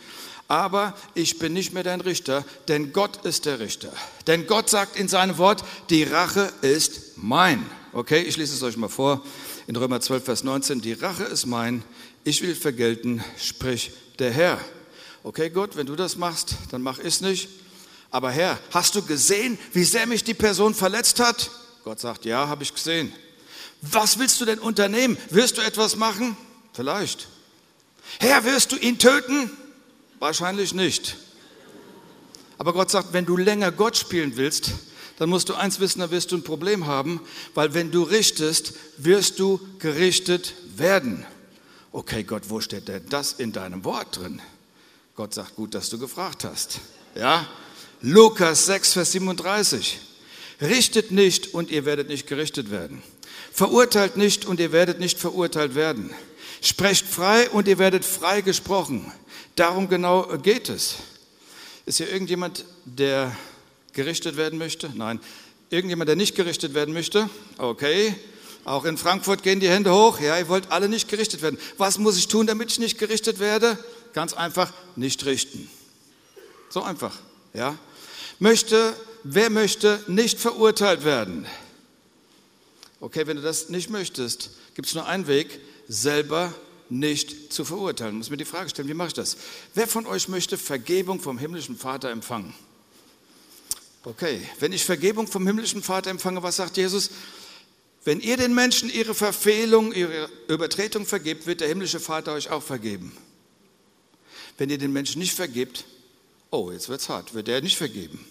Aber 0.47 0.95
ich 1.13 1.39
bin 1.39 1.51
nicht 1.51 1.73
mehr 1.73 1.83
dein 1.83 1.99
Richter, 1.99 2.45
denn 2.69 2.93
Gott 2.93 3.25
ist 3.25 3.45
der 3.45 3.59
Richter. 3.59 3.91
Denn 4.27 4.47
Gott 4.47 4.69
sagt 4.69 4.95
in 4.97 5.09
seinem 5.09 5.37
Wort, 5.37 5.65
die 5.89 6.03
Rache 6.03 6.53
ist 6.61 7.17
mein. 7.17 7.65
Okay? 7.91 8.21
Ich 8.21 8.37
lese 8.37 8.55
es 8.55 8.63
euch 8.63 8.77
mal 8.77 8.87
vor. 8.87 9.21
In 9.67 9.75
Römer 9.75 9.99
12, 9.99 10.23
Vers 10.23 10.43
19. 10.43 10.81
Die 10.81 10.93
Rache 10.93 11.23
ist 11.23 11.47
mein. 11.47 11.83
Ich 12.23 12.43
will 12.43 12.53
vergelten, 12.53 13.23
sprich 13.35 13.91
der 14.19 14.31
Herr. 14.31 14.59
Okay, 15.23 15.49
Gott, 15.49 15.75
wenn 15.75 15.87
du 15.87 15.95
das 15.95 16.17
machst, 16.17 16.55
dann 16.69 16.83
mach 16.83 16.99
ich 16.99 17.05
es 17.05 17.21
nicht. 17.21 17.49
Aber 18.11 18.29
Herr, 18.29 18.59
hast 18.69 18.93
du 18.93 19.01
gesehen, 19.01 19.57
wie 19.73 19.83
sehr 19.83 20.05
mich 20.05 20.23
die 20.23 20.35
Person 20.35 20.75
verletzt 20.75 21.19
hat? 21.19 21.49
Gott 21.83 21.99
sagt, 21.99 22.25
ja, 22.25 22.47
habe 22.47 22.61
ich 22.61 22.75
gesehen. 22.75 23.11
Was 23.81 24.19
willst 24.19 24.39
du 24.39 24.45
denn 24.45 24.59
unternehmen? 24.59 25.17
Wirst 25.31 25.57
du 25.57 25.61
etwas 25.61 25.95
machen? 25.95 26.37
Vielleicht. 26.73 27.27
Herr, 28.19 28.45
wirst 28.45 28.71
du 28.71 28.75
ihn 28.75 28.99
töten? 28.99 29.49
Wahrscheinlich 30.19 30.75
nicht. 30.75 31.17
Aber 32.59 32.71
Gott 32.71 32.91
sagt, 32.91 33.13
wenn 33.13 33.25
du 33.25 33.35
länger 33.35 33.71
Gott 33.71 33.97
spielen 33.97 34.37
willst, 34.37 34.73
dann 35.17 35.29
musst 35.29 35.49
du 35.49 35.53
eins 35.53 35.79
wissen, 35.79 35.99
da 35.99 36.11
wirst 36.11 36.31
du 36.31 36.37
ein 36.37 36.43
Problem 36.43 36.87
haben, 36.87 37.21
weil 37.53 37.73
wenn 37.73 37.91
du 37.91 38.03
richtest, 38.03 38.73
wirst 38.97 39.39
du 39.39 39.59
gerichtet 39.79 40.53
werden. 40.75 41.25
Okay, 41.91 42.23
Gott, 42.23 42.43
wo 42.49 42.59
steht 42.59 42.87
denn 42.89 43.07
das 43.09 43.33
in 43.33 43.53
deinem 43.53 43.85
Wort 43.85 44.17
drin? 44.17 44.41
Gott 45.15 45.33
sagt, 45.33 45.55
gut, 45.55 45.73
dass 45.73 45.89
du 45.89 45.97
gefragt 45.97 46.43
hast. 46.43 46.81
Ja? 47.15 47.47
Lukas 48.01 48.65
6, 48.65 48.93
Vers 48.93 49.13
37. 49.13 49.99
Richtet 50.61 51.11
nicht 51.11 51.53
und 51.53 51.71
ihr 51.71 51.85
werdet 51.85 52.09
nicht 52.09 52.27
gerichtet 52.27 52.69
werden. 52.69 53.01
Verurteilt 53.53 54.17
nicht 54.17 54.45
und 54.45 54.59
ihr 54.59 54.73
werdet 54.73 54.99
nicht 54.99 55.17
verurteilt 55.17 55.75
werden. 55.75 56.13
Sprecht 56.61 57.05
frei 57.05 57.49
und 57.49 57.69
ihr 57.69 57.79
werdet 57.79 58.03
frei 58.03 58.41
gesprochen. 58.41 59.11
Darum 59.55 59.87
genau 59.87 60.37
geht 60.39 60.67
es. 60.67 60.95
Ist 61.85 61.97
hier 61.97 62.11
irgendjemand, 62.11 62.65
der 62.83 63.35
gerichtet 63.95 64.37
werden 64.37 64.59
möchte? 64.59 64.91
Nein. 64.93 65.19
Irgendjemand, 65.71 66.07
der 66.07 66.15
nicht 66.15 66.35
gerichtet 66.35 66.75
werden 66.75 66.93
möchte? 66.93 67.27
Okay. 67.57 68.13
Auch 68.63 68.85
in 68.85 68.97
Frankfurt 68.97 69.41
gehen 69.41 69.59
die 69.59 69.69
Hände 69.69 69.91
hoch. 69.93 70.19
Ja, 70.19 70.37
ihr 70.37 70.47
wollt 70.47 70.71
alle 70.71 70.89
nicht 70.89 71.07
gerichtet 71.07 71.41
werden. 71.41 71.57
Was 71.77 71.97
muss 71.97 72.17
ich 72.17 72.27
tun, 72.27 72.45
damit 72.45 72.71
ich 72.71 72.79
nicht 72.79 72.99
gerichtet 72.99 73.39
werde? 73.39 73.77
Ganz 74.13 74.33
einfach, 74.33 74.71
nicht 74.95 75.25
richten. 75.25 75.69
So 76.69 76.83
einfach. 76.83 77.15
Ja. 77.53 77.77
Möchte, 78.39 78.93
wer 79.23 79.49
möchte 79.49 80.03
nicht 80.07 80.39
verurteilt 80.39 81.03
werden? 81.03 81.45
Okay, 82.99 83.27
wenn 83.27 83.37
du 83.37 83.43
das 83.43 83.69
nicht 83.69 83.89
möchtest, 83.89 84.51
gibt 84.73 84.87
es 84.87 84.95
nur 84.95 85.05
einen 85.07 85.27
Weg, 85.27 85.59
selber 85.87 86.53
nicht 86.89 87.53
zu 87.53 87.65
verurteilen. 87.65 88.15
Ich 88.15 88.17
muss 88.17 88.29
mir 88.29 88.37
die 88.37 88.45
Frage 88.45 88.69
stellen, 88.69 88.87
wie 88.87 88.93
mache 88.93 89.09
ich 89.09 89.13
das? 89.13 89.37
Wer 89.73 89.87
von 89.87 90.05
euch 90.07 90.27
möchte 90.27 90.57
Vergebung 90.57 91.19
vom 91.19 91.37
himmlischen 91.37 91.77
Vater 91.77 92.09
empfangen? 92.09 92.53
Okay, 94.05 94.39
wenn 94.59 94.71
ich 94.71 94.85
Vergebung 94.85 95.25
vom 95.25 95.47
himmlischen 95.47 95.81
Vater 95.81 96.11
empfange, 96.11 96.43
was 96.43 96.57
sagt 96.57 96.77
Jesus? 96.77 97.09
Wenn 98.03 98.19
ihr 98.19 98.37
den 98.37 98.53
Menschen 98.53 98.87
ihre 98.87 99.15
Verfehlung, 99.15 99.91
ihre 99.91 100.29
Übertretung 100.47 101.07
vergebt, 101.07 101.47
wird 101.47 101.59
der 101.61 101.67
himmlische 101.67 101.99
Vater 101.99 102.33
euch 102.33 102.51
auch 102.51 102.61
vergeben. 102.61 103.17
Wenn 104.59 104.69
ihr 104.69 104.77
den 104.77 104.93
Menschen 104.93 105.17
nicht 105.17 105.33
vergebt, 105.33 105.85
oh, 106.51 106.71
jetzt 106.71 106.87
wird 106.87 107.01
es 107.01 107.09
hart, 107.09 107.33
wird 107.33 107.49
er 107.49 107.61
nicht 107.61 107.77
vergeben. 107.77 108.23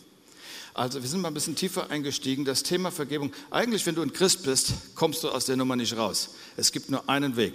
Also 0.74 1.02
wir 1.02 1.08
sind 1.08 1.20
mal 1.20 1.28
ein 1.28 1.34
bisschen 1.34 1.56
tiefer 1.56 1.90
eingestiegen. 1.90 2.44
Das 2.44 2.62
Thema 2.62 2.92
Vergebung. 2.92 3.32
Eigentlich, 3.50 3.84
wenn 3.84 3.96
du 3.96 4.02
ein 4.02 4.12
Christ 4.12 4.44
bist, 4.44 4.74
kommst 4.94 5.24
du 5.24 5.28
aus 5.28 5.46
der 5.46 5.56
Nummer 5.56 5.74
nicht 5.74 5.96
raus. 5.96 6.30
Es 6.56 6.70
gibt 6.70 6.88
nur 6.88 7.08
einen 7.08 7.36
Weg. 7.36 7.54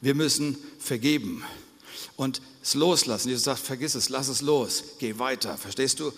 Wir 0.00 0.14
müssen 0.14 0.56
vergeben 0.78 1.42
und 2.14 2.40
es 2.62 2.74
loslassen. 2.74 3.28
Jesus 3.28 3.44
sagt, 3.44 3.60
vergiss 3.60 3.96
es, 3.96 4.08
lass 4.08 4.28
es 4.28 4.40
los, 4.40 4.84
geh 5.00 5.18
weiter. 5.18 5.58
Verstehst 5.58 5.98
du? 5.98 6.12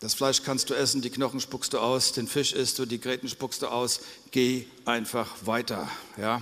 Das 0.00 0.14
Fleisch 0.14 0.42
kannst 0.42 0.70
du 0.70 0.74
essen, 0.74 1.02
die 1.02 1.10
Knochen 1.10 1.40
spuckst 1.40 1.74
du 1.74 1.78
aus, 1.78 2.12
den 2.12 2.26
Fisch 2.26 2.54
isst 2.54 2.78
du, 2.78 2.86
die 2.86 3.00
Gräten 3.00 3.28
spuckst 3.28 3.60
du 3.60 3.68
aus. 3.68 4.00
Geh 4.30 4.64
einfach 4.86 5.28
weiter. 5.44 5.90
Ja? 6.16 6.40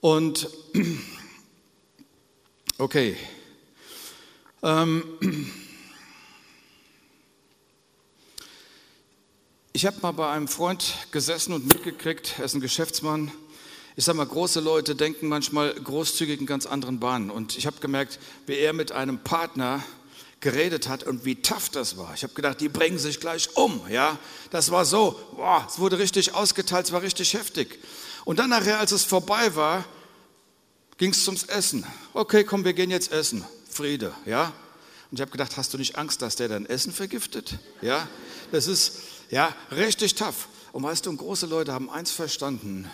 Und 0.00 0.48
okay. 2.78 3.16
Ähm, 4.62 5.04
Ich 9.74 9.86
habe 9.86 9.96
mal 10.02 10.12
bei 10.12 10.30
einem 10.30 10.48
Freund 10.48 10.92
gesessen 11.12 11.54
und 11.54 11.66
mitgekriegt, 11.66 12.34
er 12.38 12.44
ist 12.44 12.52
ein 12.52 12.60
Geschäftsmann. 12.60 13.32
Ich 13.96 14.04
sage 14.04 14.18
mal, 14.18 14.26
große 14.26 14.60
Leute 14.60 14.94
denken 14.94 15.28
manchmal 15.28 15.72
großzügig 15.72 16.40
in 16.40 16.46
ganz 16.46 16.66
anderen 16.66 17.00
Bahnen. 17.00 17.30
Und 17.30 17.56
ich 17.56 17.66
habe 17.66 17.80
gemerkt, 17.80 18.18
wie 18.44 18.56
er 18.56 18.74
mit 18.74 18.92
einem 18.92 19.20
Partner 19.20 19.82
geredet 20.42 20.88
hat 20.88 21.04
und 21.04 21.24
wie 21.24 21.36
tough 21.36 21.70
das 21.70 21.96
war. 21.96 22.12
Ich 22.14 22.24
habe 22.24 22.34
gedacht, 22.34 22.60
die 22.60 22.68
bringen 22.68 22.98
sich 22.98 23.20
gleich 23.20 23.56
um. 23.56 23.80
Ja, 23.88 24.18
das 24.50 24.70
war 24.70 24.84
so. 24.84 25.18
Boah, 25.36 25.66
es 25.66 25.78
wurde 25.78 25.98
richtig 25.98 26.34
ausgeteilt, 26.34 26.86
es 26.86 26.92
war 26.92 27.00
richtig 27.00 27.32
heftig. 27.32 27.78
Und 28.24 28.38
dann 28.38 28.50
nachher, 28.50 28.78
als 28.78 28.92
es 28.92 29.04
vorbei 29.04 29.54
war, 29.56 29.84
ging 30.98 31.12
es 31.12 31.24
zum 31.24 31.36
Essen. 31.48 31.86
Okay, 32.12 32.44
komm, 32.44 32.64
wir 32.64 32.74
gehen 32.74 32.90
jetzt 32.90 33.10
essen. 33.12 33.44
Friede, 33.70 34.12
ja. 34.26 34.52
Und 35.10 35.18
ich 35.18 35.20
habe 35.20 35.30
gedacht, 35.30 35.56
hast 35.56 35.72
du 35.72 35.78
nicht 35.78 35.96
Angst, 35.96 36.20
dass 36.22 36.36
der 36.36 36.48
dein 36.48 36.66
Essen 36.66 36.92
vergiftet? 36.92 37.58
Ja, 37.80 38.08
das 38.50 38.66
ist 38.66 38.98
ja, 39.30 39.54
richtig 39.70 40.14
tough. 40.14 40.48
Und 40.72 40.82
weißt 40.82 41.06
du, 41.06 41.16
große 41.16 41.46
Leute 41.46 41.72
haben 41.72 41.88
eins 41.88 42.10
verstanden. 42.10 42.90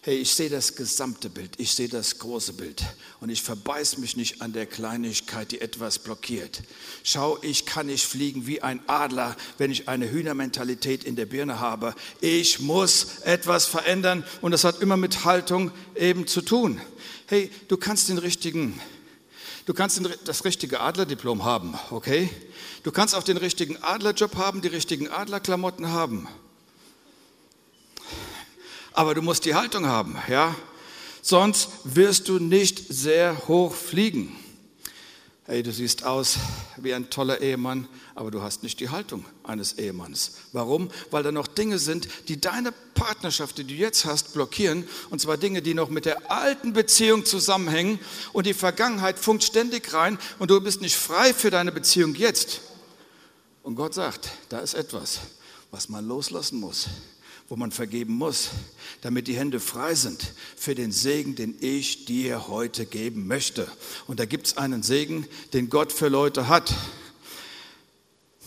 Hey, 0.00 0.18
ich 0.18 0.32
sehe 0.32 0.48
das 0.48 0.76
gesamte 0.76 1.28
Bild, 1.28 1.50
ich 1.58 1.72
sehe 1.72 1.88
das 1.88 2.20
große 2.20 2.52
Bild 2.52 2.84
und 3.20 3.30
ich 3.30 3.42
verbeiß 3.42 3.98
mich 3.98 4.16
nicht 4.16 4.40
an 4.40 4.52
der 4.52 4.64
Kleinigkeit, 4.64 5.50
die 5.50 5.60
etwas 5.60 5.98
blockiert. 5.98 6.62
Schau, 7.02 7.36
ich 7.42 7.66
kann 7.66 7.86
nicht 7.86 8.06
fliegen 8.06 8.46
wie 8.46 8.62
ein 8.62 8.80
Adler, 8.86 9.36
wenn 9.58 9.72
ich 9.72 9.88
eine 9.88 10.08
Hühnermentalität 10.08 11.02
in 11.02 11.16
der 11.16 11.26
Birne 11.26 11.58
habe. 11.58 11.96
Ich 12.20 12.60
muss 12.60 13.18
etwas 13.24 13.66
verändern 13.66 14.24
und 14.40 14.52
das 14.52 14.62
hat 14.62 14.80
immer 14.80 14.96
mit 14.96 15.24
Haltung 15.24 15.72
eben 15.96 16.28
zu 16.28 16.42
tun. 16.42 16.80
Hey, 17.26 17.50
du 17.66 17.76
kannst 17.76 18.08
den 18.08 18.18
richtigen 18.18 18.80
Du 19.66 19.74
kannst 19.74 20.00
das 20.24 20.46
richtige 20.46 20.80
Adlerdiplom 20.80 21.44
haben, 21.44 21.78
okay? 21.90 22.30
Du 22.84 22.90
kannst 22.90 23.14
auch 23.14 23.22
den 23.22 23.36
richtigen 23.36 23.76
Adlerjob 23.82 24.36
haben, 24.36 24.62
die 24.62 24.68
richtigen 24.68 25.10
Adlerklamotten 25.10 25.88
haben. 25.88 26.26
Aber 28.98 29.14
du 29.14 29.22
musst 29.22 29.44
die 29.44 29.54
Haltung 29.54 29.86
haben, 29.86 30.18
ja? 30.26 30.56
Sonst 31.22 31.68
wirst 31.84 32.28
du 32.28 32.40
nicht 32.40 32.82
sehr 32.88 33.46
hoch 33.46 33.72
fliegen. 33.72 34.36
Hey, 35.44 35.62
du 35.62 35.70
siehst 35.70 36.02
aus 36.02 36.38
wie 36.78 36.92
ein 36.92 37.08
toller 37.08 37.40
Ehemann, 37.40 37.86
aber 38.16 38.32
du 38.32 38.42
hast 38.42 38.64
nicht 38.64 38.80
die 38.80 38.88
Haltung 38.88 39.24
eines 39.44 39.74
Ehemanns. 39.74 40.32
Warum? 40.52 40.90
Weil 41.12 41.22
da 41.22 41.30
noch 41.30 41.46
Dinge 41.46 41.78
sind, 41.78 42.08
die 42.26 42.40
deine 42.40 42.72
Partnerschaft, 42.72 43.58
die 43.58 43.64
du 43.64 43.74
jetzt 43.74 44.04
hast, 44.04 44.32
blockieren. 44.32 44.82
Und 45.10 45.20
zwar 45.20 45.36
Dinge, 45.36 45.62
die 45.62 45.74
noch 45.74 45.90
mit 45.90 46.04
der 46.04 46.32
alten 46.32 46.72
Beziehung 46.72 47.24
zusammenhängen. 47.24 48.00
Und 48.32 48.46
die 48.46 48.54
Vergangenheit 48.54 49.20
funkt 49.20 49.44
ständig 49.44 49.94
rein 49.94 50.18
und 50.40 50.50
du 50.50 50.60
bist 50.60 50.80
nicht 50.80 50.96
frei 50.96 51.32
für 51.32 51.50
deine 51.50 51.70
Beziehung 51.70 52.16
jetzt. 52.16 52.62
Und 53.62 53.76
Gott 53.76 53.94
sagt, 53.94 54.30
da 54.48 54.58
ist 54.58 54.74
etwas, 54.74 55.20
was 55.70 55.88
man 55.88 56.04
loslassen 56.04 56.58
muss 56.58 56.88
wo 57.48 57.56
man 57.56 57.70
vergeben 57.70 58.14
muss, 58.14 58.50
damit 59.00 59.28
die 59.28 59.36
Hände 59.36 59.60
frei 59.60 59.94
sind 59.94 60.34
für 60.56 60.74
den 60.74 60.92
Segen, 60.92 61.34
den 61.34 61.56
ich 61.60 62.04
dir 62.04 62.48
heute 62.48 62.86
geben 62.86 63.26
möchte. 63.26 63.70
Und 64.06 64.20
da 64.20 64.24
gibt 64.24 64.48
es 64.48 64.56
einen 64.56 64.82
Segen, 64.82 65.26
den 65.52 65.70
Gott 65.70 65.92
für 65.92 66.08
Leute 66.08 66.48
hat. 66.48 66.74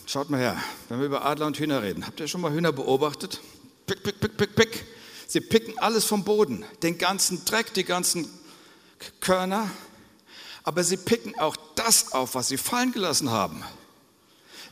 Schaut 0.06 0.30
mal 0.30 0.40
her, 0.40 0.62
wenn 0.88 0.98
wir 0.98 1.06
über 1.06 1.24
Adler 1.24 1.46
und 1.46 1.58
Hühner 1.58 1.82
reden. 1.82 2.06
Habt 2.06 2.20
ihr 2.20 2.28
schon 2.28 2.40
mal 2.40 2.52
Hühner 2.52 2.72
beobachtet? 2.72 3.40
Pick, 3.86 4.02
pick, 4.02 4.20
pick, 4.20 4.36
pick, 4.36 4.54
pick. 4.54 4.84
Sie 5.26 5.40
picken 5.40 5.78
alles 5.78 6.04
vom 6.04 6.24
Boden, 6.24 6.64
den 6.82 6.98
ganzen 6.98 7.44
Dreck, 7.44 7.72
die 7.72 7.84
ganzen 7.84 8.28
Körner. 9.20 9.70
Aber 10.64 10.84
sie 10.84 10.96
picken 10.96 11.38
auch 11.38 11.56
das 11.74 12.12
auf, 12.12 12.34
was 12.34 12.48
sie 12.48 12.58
fallen 12.58 12.92
gelassen 12.92 13.30
haben. 13.30 13.64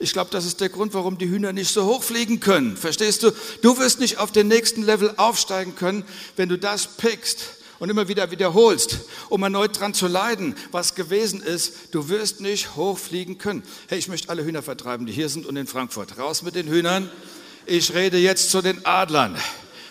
Ich 0.03 0.15
glaube, 0.15 0.31
das 0.31 0.47
ist 0.47 0.63
der 0.63 0.71
Grund, 0.71 0.95
warum 0.95 1.19
die 1.19 1.29
Hühner 1.29 1.53
nicht 1.53 1.71
so 1.71 1.85
hoch 1.85 2.03
fliegen 2.03 2.41
können. 2.41 2.75
Verstehst 2.79 3.23
du? 3.23 3.33
Du 3.61 3.79
wirst 3.79 4.01
nicht 4.01 4.17
auf 4.17 4.33
den 4.33 4.49
nächsten 4.49 4.83
Level 4.83 5.13
aufsteigen 5.19 5.75
können, 5.77 6.05
wenn 6.37 6.49
du 6.49 6.57
das 6.57 6.87
pickst 6.87 7.41
und 7.81 7.91
immer 7.91 8.09
wieder 8.09 8.31
wiederholst, 8.31 9.01
um 9.29 9.43
erneut 9.43 9.79
dran 9.79 9.93
zu 9.93 10.07
leiden, 10.07 10.55
was 10.71 10.95
gewesen 10.95 11.43
ist, 11.43 11.75
du 11.91 12.09
wirst 12.09 12.41
nicht 12.41 12.77
hochfliegen 12.77 13.37
können. 13.37 13.63
Hey, 13.89 13.99
ich 13.99 14.09
möchte 14.09 14.31
alle 14.31 14.43
Hühner 14.43 14.63
vertreiben, 14.63 15.05
die 15.05 15.13
hier 15.13 15.29
sind 15.29 15.45
und 15.45 15.57
in 15.57 15.67
Frankfurt. 15.67 16.17
Raus 16.19 16.43
mit 16.43 16.55
den 16.55 16.69
Hühnern. 16.69 17.11
Ich 17.67 17.93
rede 17.93 18.17
jetzt 18.17 18.51
zu 18.51 18.63
den 18.63 18.87
Adlern. 18.87 19.37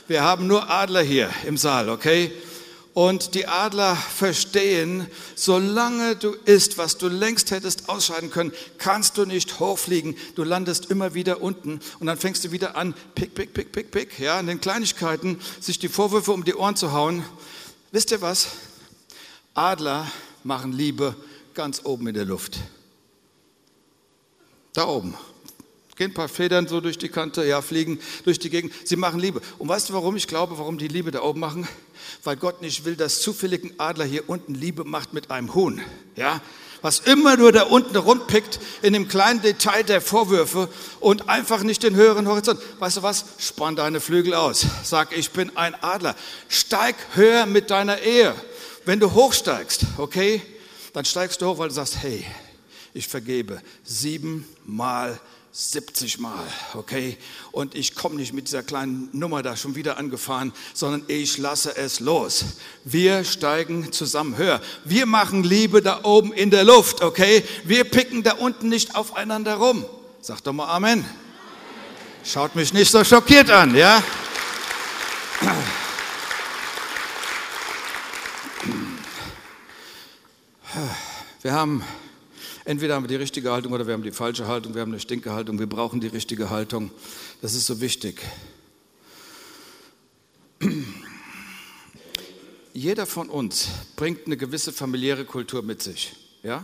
Wir 0.07 0.23
haben 0.23 0.47
nur 0.47 0.71
Adler 0.71 1.03
hier 1.03 1.29
im 1.45 1.55
Saal, 1.55 1.87
okay? 1.87 2.31
Und 2.99 3.33
die 3.33 3.47
Adler 3.47 3.95
verstehen, 3.95 5.07
solange 5.33 6.17
du 6.17 6.33
isst, 6.33 6.77
was 6.77 6.97
du 6.97 7.07
längst 7.07 7.49
hättest 7.49 7.88
ausscheiden 7.88 8.29
können, 8.29 8.51
kannst 8.77 9.17
du 9.17 9.23
nicht 9.23 9.62
hochfliegen. 9.62 10.17
Du 10.35 10.43
landest 10.43 10.91
immer 10.91 11.13
wieder 11.13 11.41
unten 11.41 11.79
und 12.01 12.07
dann 12.07 12.17
fängst 12.17 12.43
du 12.43 12.51
wieder 12.51 12.75
an, 12.75 12.93
pick, 13.15 13.33
pick, 13.33 13.53
pick, 13.53 13.71
pick, 13.71 13.91
pick, 13.91 14.19
ja, 14.19 14.38
in 14.38 14.47
den 14.47 14.59
Kleinigkeiten, 14.59 15.39
sich 15.62 15.79
die 15.79 15.88
Vorwürfe 15.88 16.33
um 16.33 16.43
die 16.43 16.55
Ohren 16.55 16.75
zu 16.75 16.91
hauen. 16.91 17.23
Wisst 17.93 18.12
ihr 18.12 18.19
was? 18.19 18.49
Adler 19.53 20.12
machen 20.43 20.73
Liebe 20.73 21.15
ganz 21.53 21.85
oben 21.85 22.05
in 22.07 22.15
der 22.15 22.25
Luft. 22.25 22.59
Da 24.73 24.89
oben. 24.89 25.13
Gehen 25.99 26.09
ein 26.09 26.13
paar 26.15 26.29
Federn 26.29 26.67
so 26.67 26.81
durch 26.81 26.97
die 26.97 27.09
Kante, 27.09 27.45
ja, 27.45 27.62
fliegen 27.62 27.99
durch 28.23 28.39
die 28.39 28.49
Gegend. 28.49 28.73
Sie 28.83 28.95
machen 28.95 29.19
Liebe. 29.19 29.41
Und 29.59 29.67
weißt 29.67 29.89
du, 29.89 29.93
warum 29.93 30.15
ich 30.15 30.27
glaube, 30.27 30.57
warum 30.57 30.79
die 30.79 30.88
Liebe 30.88 31.12
da 31.12 31.21
oben 31.21 31.39
machen? 31.39 31.67
weil 32.23 32.35
Gott 32.35 32.62
nicht 32.62 32.85
will, 32.85 32.95
dass 32.95 33.21
zufälligen 33.21 33.79
Adler 33.79 34.05
hier 34.05 34.29
unten 34.29 34.53
Liebe 34.53 34.83
macht 34.83 35.13
mit 35.13 35.31
einem 35.31 35.53
Huhn. 35.53 35.81
Ja? 36.15 36.41
Was 36.81 36.99
immer 36.99 37.35
nur 37.35 37.51
da 37.51 37.63
unten 37.63 37.95
rumpickt 37.97 38.59
in 38.81 38.93
dem 38.93 39.07
kleinen 39.07 39.41
Detail 39.41 39.83
der 39.83 39.99
Vorwürfe 39.99 40.69
und 41.01 41.27
einfach 41.27 41.63
nicht 41.63 41.83
den 41.83 41.95
höheren 41.95 42.27
Horizont. 42.27 42.62
Weißt 42.79 42.97
du 42.97 43.03
was? 43.03 43.25
Spann 43.38 43.75
deine 43.75 43.99
Flügel 43.99 44.33
aus. 44.33 44.65
Sag, 44.83 45.15
ich 45.17 45.31
bin 45.31 45.55
ein 45.57 45.75
Adler. 45.83 46.15
Steig 46.47 46.95
höher 47.15 47.45
mit 47.45 47.69
deiner 47.69 47.99
Ehe. 48.01 48.33
Wenn 48.85 48.99
du 48.99 49.13
hochsteigst, 49.13 49.85
okay, 49.97 50.41
dann 50.93 51.03
steigst 51.03 51.41
du 51.41 51.47
hoch, 51.47 51.57
weil 51.57 51.67
du 51.67 51.75
sagst, 51.75 51.97
hey, 51.97 52.25
ich 52.93 53.07
vergebe 53.07 53.62
siebenmal 53.83 55.19
70 55.59 56.19
Mal, 56.19 56.47
okay? 56.73 57.17
Und 57.51 57.75
ich 57.75 57.93
komme 57.93 58.15
nicht 58.15 58.31
mit 58.31 58.47
dieser 58.47 58.63
kleinen 58.63 59.09
Nummer 59.11 59.43
da 59.43 59.57
schon 59.57 59.75
wieder 59.75 59.97
angefahren, 59.97 60.53
sondern 60.73 61.03
ich 61.07 61.37
lasse 61.37 61.75
es 61.75 61.99
los. 61.99 62.45
Wir 62.85 63.25
steigen 63.25 63.91
zusammen 63.91 64.37
höher. 64.37 64.61
Wir 64.85 65.05
machen 65.05 65.43
Liebe 65.43 65.81
da 65.81 65.99
oben 66.03 66.31
in 66.31 66.49
der 66.49 66.63
Luft, 66.63 67.01
okay? 67.01 67.43
Wir 67.65 67.83
picken 67.83 68.23
da 68.23 68.35
unten 68.35 68.69
nicht 68.69 68.95
aufeinander 68.95 69.55
rum. 69.55 69.85
Sag 70.21 70.41
doch 70.45 70.53
mal 70.53 70.69
Amen. 70.69 71.03
Schaut 72.23 72.55
mich 72.55 72.71
nicht 72.71 72.89
so 72.89 73.03
schockiert 73.03 73.51
an, 73.51 73.75
ja? 73.75 74.01
Wir 81.41 81.51
haben 81.51 81.83
Entweder 82.69 82.93
haben 82.93 83.03
wir 83.05 83.08
die 83.08 83.15
richtige 83.15 83.51
Haltung 83.51 83.73
oder 83.73 83.88
wir 83.88 83.95
haben 83.95 84.03
die 84.03 84.12
falsche 84.12 84.45
Haltung, 84.45 84.75
wir 84.75 84.82
haben 84.84 84.91
eine 84.91 84.99
stinke 84.99 85.34
Haltung, 85.34 85.58
wir 85.58 85.65
brauchen 85.65 86.01
die 86.01 86.08
richtige 86.08 86.51
Haltung. 86.51 86.91
Das 87.41 87.55
ist 87.55 87.65
so 87.65 87.82
wichtig. 87.82 88.21
Jeder 92.73 93.08
von 93.08 93.27
uns 93.27 93.69
bringt 93.95 94.27
eine 94.27 94.38
gewisse 94.38 94.71
familiäre 94.71 95.25
Kultur 95.25 95.63
mit 95.63 95.82
sich. 95.82 96.13
Ja? 96.43 96.63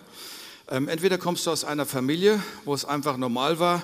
Ähm, 0.69 0.89
entweder 0.89 1.17
kommst 1.17 1.47
du 1.47 1.49
aus 1.49 1.63
einer 1.63 1.87
Familie, 1.87 2.39
wo 2.65 2.75
es 2.75 2.85
einfach 2.85 3.17
normal 3.17 3.57
war, 3.57 3.81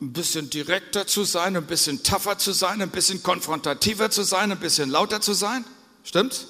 ein 0.00 0.12
bisschen 0.12 0.50
direkter 0.50 1.06
zu 1.06 1.22
sein, 1.22 1.56
ein 1.56 1.68
bisschen 1.68 2.02
tougher 2.02 2.38
zu 2.38 2.50
sein, 2.50 2.82
ein 2.82 2.90
bisschen 2.90 3.22
konfrontativer 3.22 4.10
zu 4.10 4.24
sein, 4.24 4.50
ein 4.50 4.58
bisschen 4.58 4.90
lauter 4.90 5.20
zu 5.20 5.32
sein. 5.32 5.64
Stimmt's? 6.02 6.48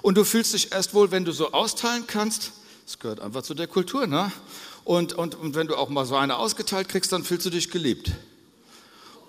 Und 0.00 0.16
du 0.16 0.22
fühlst 0.22 0.54
dich 0.54 0.70
erst 0.70 0.94
wohl, 0.94 1.10
wenn 1.10 1.24
du 1.24 1.32
so 1.32 1.50
austeilen 1.50 2.04
kannst, 2.06 2.52
das 2.90 2.98
gehört 2.98 3.20
einfach 3.20 3.42
zu 3.42 3.54
der 3.54 3.68
Kultur. 3.68 4.08
Ne? 4.08 4.32
Und, 4.82 5.12
und, 5.12 5.36
und 5.36 5.54
wenn 5.54 5.68
du 5.68 5.76
auch 5.76 5.90
mal 5.90 6.04
so 6.04 6.16
eine 6.16 6.38
ausgeteilt 6.38 6.88
kriegst, 6.88 7.12
dann 7.12 7.22
fühlst 7.22 7.46
du 7.46 7.50
dich 7.50 7.70
geliebt. 7.70 8.10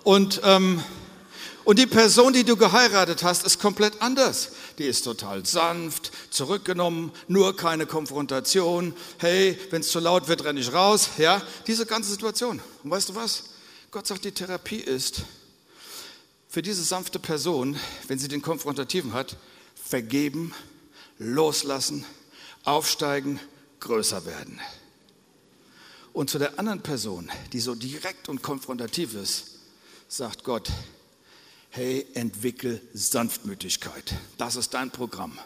Und, 0.02 0.40
ähm, 0.42 0.82
und 1.62 1.78
die 1.78 1.86
Person, 1.86 2.32
die 2.32 2.42
du 2.42 2.56
geheiratet 2.56 3.22
hast, 3.22 3.46
ist 3.46 3.60
komplett 3.60 4.02
anders. 4.02 4.50
Die 4.78 4.84
ist 4.84 5.02
total 5.02 5.46
sanft, 5.46 6.10
zurückgenommen, 6.30 7.12
nur 7.28 7.56
keine 7.56 7.86
Konfrontation. 7.86 8.94
Hey, 9.18 9.56
wenn 9.70 9.82
es 9.82 9.92
zu 9.92 10.00
laut 10.00 10.26
wird, 10.26 10.42
renne 10.42 10.58
ich 10.58 10.72
raus. 10.72 11.10
Ja, 11.18 11.40
diese 11.68 11.86
ganze 11.86 12.10
Situation. 12.10 12.60
Und 12.82 12.90
weißt 12.90 13.10
du 13.10 13.14
was? 13.14 13.44
Gott 13.92 14.08
sagt, 14.08 14.24
die 14.24 14.32
Therapie 14.32 14.78
ist 14.80 15.22
für 16.48 16.62
diese 16.62 16.82
sanfte 16.82 17.20
Person, 17.20 17.78
wenn 18.08 18.18
sie 18.18 18.26
den 18.26 18.42
Konfrontativen 18.42 19.12
hat, 19.12 19.36
vergeben, 19.76 20.52
loslassen, 21.20 22.04
aufsteigen, 22.64 23.40
größer 23.82 24.24
werden. 24.24 24.60
Und 26.12 26.30
zu 26.30 26.38
der 26.38 26.58
anderen 26.58 26.82
Person, 26.82 27.30
die 27.52 27.60
so 27.60 27.74
direkt 27.74 28.28
und 28.28 28.42
konfrontativ 28.42 29.14
ist, 29.14 29.58
sagt 30.08 30.44
Gott, 30.44 30.70
hey, 31.70 32.06
entwickel 32.14 32.80
Sanftmütigkeit. 32.92 34.14
Das 34.36 34.56
ist 34.56 34.74
dein 34.74 34.90
Programm. 34.90 35.38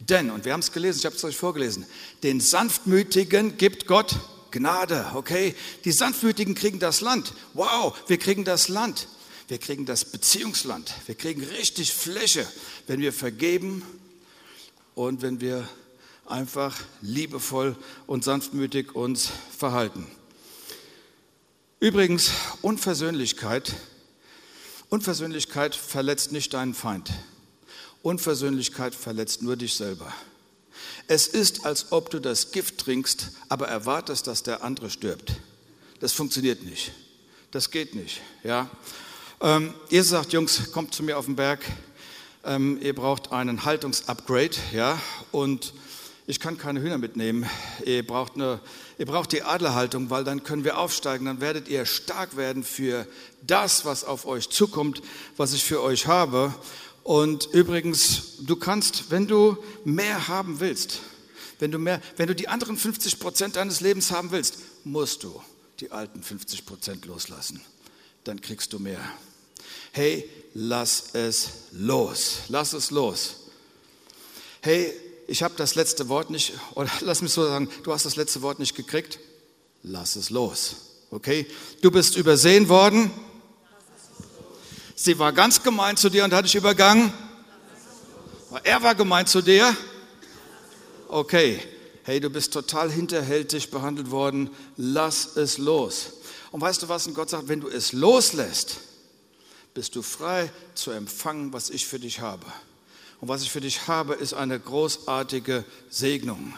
Denn, 0.00 0.30
und 0.30 0.44
wir 0.44 0.54
haben 0.54 0.60
es 0.60 0.72
gelesen, 0.72 1.00
ich 1.00 1.06
habe 1.06 1.16
es 1.16 1.24
euch 1.24 1.36
vorgelesen, 1.36 1.84
den 2.22 2.40
Sanftmütigen 2.40 3.58
gibt 3.58 3.86
Gott 3.86 4.16
Gnade, 4.50 5.06
okay? 5.14 5.54
Die 5.84 5.92
Sanftmütigen 5.92 6.54
kriegen 6.54 6.78
das 6.78 7.00
Land. 7.02 7.34
Wow, 7.54 7.96
wir 8.08 8.18
kriegen 8.18 8.44
das 8.44 8.68
Land. 8.68 9.06
Wir 9.48 9.58
kriegen 9.58 9.84
das 9.84 10.04
Beziehungsland. 10.04 10.92
Wir 11.06 11.14
kriegen 11.14 11.44
richtig 11.44 11.92
Fläche, 11.92 12.46
wenn 12.86 13.00
wir 13.00 13.12
vergeben 13.12 13.82
und 14.94 15.22
wenn 15.22 15.40
wir 15.40 15.68
einfach 16.30 16.76
liebevoll 17.00 17.76
und 18.06 18.24
sanftmütig 18.24 18.94
uns 18.94 19.30
verhalten. 19.56 20.06
Übrigens, 21.80 22.30
Unversöhnlichkeit, 22.62 23.74
Unversöhnlichkeit 24.90 25.74
verletzt 25.74 26.32
nicht 26.32 26.52
deinen 26.52 26.74
Feind. 26.74 27.10
Unversöhnlichkeit 28.02 28.94
verletzt 28.94 29.42
nur 29.42 29.56
dich 29.56 29.74
selber. 29.74 30.12
Es 31.06 31.26
ist, 31.26 31.66
als 31.66 31.92
ob 31.92 32.10
du 32.10 32.20
das 32.20 32.52
Gift 32.52 32.78
trinkst, 32.78 33.30
aber 33.48 33.68
erwartest, 33.68 34.26
dass 34.26 34.42
der 34.42 34.62
andere 34.62 34.90
stirbt. 34.90 35.32
Das 36.00 36.12
funktioniert 36.12 36.62
nicht. 36.62 36.92
Das 37.50 37.70
geht 37.70 37.94
nicht. 37.94 38.20
Ja? 38.42 38.70
Ähm, 39.40 39.74
ihr 39.90 40.04
sagt, 40.04 40.32
Jungs, 40.32 40.70
kommt 40.72 40.94
zu 40.94 41.02
mir 41.02 41.18
auf 41.18 41.26
den 41.26 41.36
Berg. 41.36 41.60
Ähm, 42.44 42.78
ihr 42.80 42.94
braucht 42.94 43.32
einen 43.32 43.64
Haltungsupgrade. 43.64 44.56
Ja? 44.72 45.00
Und 45.32 45.74
ich 46.30 46.38
kann 46.38 46.56
keine 46.56 46.80
Hühner 46.80 46.96
mitnehmen. 46.96 47.44
Ihr 47.84 48.06
braucht, 48.06 48.36
eine, 48.36 48.60
ihr 48.98 49.06
braucht 49.06 49.32
die 49.32 49.42
Adlerhaltung, 49.42 50.10
weil 50.10 50.22
dann 50.22 50.44
können 50.44 50.62
wir 50.62 50.78
aufsteigen. 50.78 51.26
Dann 51.26 51.40
werdet 51.40 51.66
ihr 51.66 51.84
stark 51.86 52.36
werden 52.36 52.62
für 52.62 53.04
das, 53.42 53.84
was 53.84 54.04
auf 54.04 54.26
euch 54.26 54.48
zukommt, 54.48 55.02
was 55.36 55.54
ich 55.54 55.64
für 55.64 55.82
euch 55.82 56.06
habe. 56.06 56.54
Und 57.02 57.48
übrigens, 57.52 58.36
du 58.42 58.54
kannst, 58.54 59.10
wenn 59.10 59.26
du 59.26 59.58
mehr 59.84 60.28
haben 60.28 60.60
willst, 60.60 61.00
wenn 61.58 61.72
du, 61.72 61.80
mehr, 61.80 62.00
wenn 62.16 62.28
du 62.28 62.34
die 62.36 62.46
anderen 62.46 62.76
50 62.76 63.18
Prozent 63.18 63.56
deines 63.56 63.80
Lebens 63.80 64.12
haben 64.12 64.30
willst, 64.30 64.58
musst 64.84 65.24
du 65.24 65.42
die 65.80 65.90
alten 65.90 66.22
50 66.22 66.64
Prozent 66.64 67.06
loslassen. 67.06 67.60
Dann 68.22 68.40
kriegst 68.40 68.72
du 68.72 68.78
mehr. 68.78 69.00
Hey, 69.90 70.30
lass 70.54 71.06
es 71.14 71.48
los. 71.72 72.42
Lass 72.46 72.72
es 72.72 72.92
los. 72.92 73.34
Hey, 74.60 74.92
ich 75.30 75.44
habe 75.44 75.54
das 75.56 75.76
letzte 75.76 76.08
Wort 76.08 76.28
nicht, 76.28 76.54
oder 76.74 76.90
lass 77.00 77.22
mich 77.22 77.32
so 77.32 77.46
sagen, 77.46 77.70
du 77.84 77.92
hast 77.92 78.04
das 78.04 78.16
letzte 78.16 78.42
Wort 78.42 78.58
nicht 78.58 78.74
gekriegt, 78.74 79.20
lass 79.82 80.16
es 80.16 80.30
los. 80.30 80.76
Okay? 81.10 81.46
Du 81.80 81.90
bist 81.90 82.16
übersehen 82.16 82.68
worden. 82.68 83.12
Sie 84.96 85.18
war 85.18 85.32
ganz 85.32 85.62
gemein 85.62 85.96
zu 85.96 86.10
dir 86.10 86.24
und 86.24 86.32
hat 86.32 86.44
dich 86.44 86.56
übergangen. 86.56 87.12
Er 88.64 88.82
war 88.82 88.94
gemein 88.94 89.26
zu 89.26 89.40
dir. 89.40 89.74
Okay. 91.08 91.60
Hey, 92.02 92.18
du 92.18 92.28
bist 92.28 92.52
total 92.52 92.90
hinterhältig 92.90 93.70
behandelt 93.70 94.10
worden. 94.10 94.50
Lass 94.76 95.36
es 95.36 95.58
los. 95.58 96.12
Und 96.50 96.60
weißt 96.60 96.82
du 96.82 96.88
was? 96.88 97.06
Und 97.06 97.14
Gott 97.14 97.30
sagt, 97.30 97.48
wenn 97.48 97.60
du 97.60 97.68
es 97.68 97.92
loslässt, 97.92 98.78
bist 99.74 99.94
du 99.94 100.02
frei 100.02 100.50
zu 100.74 100.90
empfangen, 100.90 101.52
was 101.52 101.70
ich 101.70 101.86
für 101.86 102.00
dich 102.00 102.20
habe. 102.20 102.44
Und 103.20 103.28
was 103.28 103.42
ich 103.42 103.50
für 103.50 103.60
dich 103.60 103.86
habe, 103.86 104.14
ist 104.14 104.32
eine 104.32 104.58
großartige 104.58 105.64
Segnung. 105.90 106.54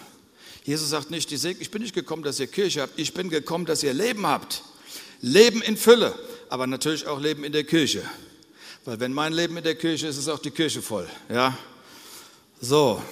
Jesus 0.64 0.90
sagt 0.90 1.11
nicht, 1.11 1.33
ich 1.33 1.70
bin 1.70 1.83
nicht 1.83 1.94
gekommen, 1.94 2.22
dass 2.22 2.38
ihr 2.38 2.46
Kirche 2.46 2.83
habt, 2.83 2.98
ich 2.98 3.14
bin 3.14 3.31
gekommen, 3.31 3.66
dass 3.66 3.83
ihr 3.83 3.92
Leben 3.92 4.27
habt. 4.27 4.62
Leben 5.20 5.62
in 5.62 5.77
Fülle, 5.77 6.14
aber 6.48 6.66
natürlich 6.66 7.07
auch 7.07 7.20
Leben 7.20 7.44
in 7.44 7.53
der 7.53 7.64
Kirche. 7.64 8.03
Weil 8.85 8.98
wenn 9.01 9.12
mein 9.12 9.33
Leben 9.33 9.57
in 9.57 9.64
der 9.64 9.77
Kirche 9.77 10.09
ist, 10.09 10.18
ist 10.18 10.29
auch 10.29 10.40
die 10.40 10.51
Kirche 10.51 10.83
voll. 10.83 11.09
Ja? 11.29 11.57
So. 12.61 13.03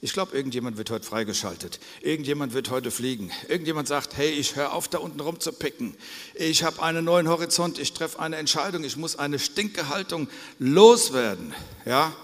Ich 0.00 0.12
glaube, 0.12 0.36
irgendjemand 0.36 0.76
wird 0.76 0.90
heute 0.90 1.04
freigeschaltet. 1.04 1.80
Irgendjemand 2.02 2.54
wird 2.54 2.70
heute 2.70 2.92
fliegen. 2.92 3.32
Irgendjemand 3.48 3.88
sagt, 3.88 4.16
hey, 4.16 4.30
ich 4.30 4.54
höre 4.54 4.72
auf, 4.72 4.86
da 4.86 4.98
unten 4.98 5.18
rumzupicken. 5.18 5.96
Ich 6.34 6.62
habe 6.62 6.80
einen 6.82 7.04
neuen 7.04 7.28
Horizont, 7.28 7.80
ich 7.80 7.92
treffe 7.94 8.20
eine 8.20 8.36
Entscheidung, 8.36 8.84
ich 8.84 8.96
muss 8.96 9.16
eine 9.16 9.40
stinke 9.40 9.88
Haltung 9.88 10.28
loswerden. 10.60 11.52
Ja? 11.84 12.14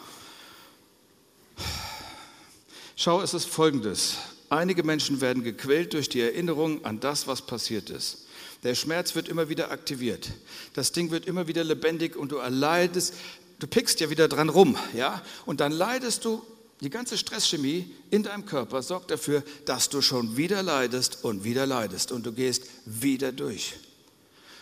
Schau, 2.95 3.21
es 3.23 3.35
ist 3.35 3.47
folgendes. 3.47 4.19
Einige 4.51 4.85
Menschen 4.85 5.21
werden 5.21 5.43
gequält 5.43 5.95
durch 5.95 6.09
die 6.09 6.21
Erinnerung 6.21 6.85
an 6.85 7.01
das, 7.01 7.27
was 7.27 7.43
passiert 7.43 7.91
ist. 7.91 8.27
Der 8.63 8.77
Schmerz 8.77 9.17
wird 9.17 9.29
immer 9.29 9.49
wieder 9.49 9.73
aktiviert. 9.73 10.31
Das 10.75 10.93
Ding 10.93 11.11
wird 11.11 11.27
immer 11.27 11.49
wieder 11.49 11.65
lebendig 11.65 12.15
und 12.15 12.31
du 12.31 12.37
erleidest, 12.37 13.15
du 13.59 13.67
pickst 13.67 13.99
ja 13.99 14.11
wieder 14.11 14.29
dran 14.29 14.49
rum, 14.49 14.77
ja? 14.95 15.23
Und 15.45 15.59
dann 15.59 15.73
leidest 15.73 16.25
du, 16.25 16.41
die 16.85 16.91
ganze 16.91 17.17
Stresschemie 17.17 17.91
in 18.11 18.25
deinem 18.25 18.45
Körper 18.45 18.83
sorgt 18.83 19.11
dafür, 19.11 19.43
dass 19.65 19.89
du 19.89 20.03
schon 20.03 20.37
wieder 20.37 20.63
leidest 20.63 21.25
und 21.25 21.43
wieder 21.43 21.65
leidest 21.65 22.13
und 22.13 22.27
du 22.27 22.33
gehst 22.33 22.65
wieder 22.85 23.33
durch. 23.33 23.73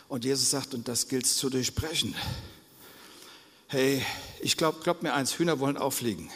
Und 0.06 0.24
Jesus 0.24 0.48
sagt, 0.48 0.72
und 0.72 0.86
das 0.86 1.08
gilt 1.08 1.26
zu 1.26 1.50
durchbrechen. 1.50 2.14
Hey, 3.66 4.06
ich 4.40 4.56
glaube, 4.56 4.78
glaub 4.84 5.02
mir 5.02 5.14
eins, 5.14 5.36
Hühner 5.36 5.58
wollen 5.58 5.76
auch 5.76 5.92
fliegen. 5.92 6.30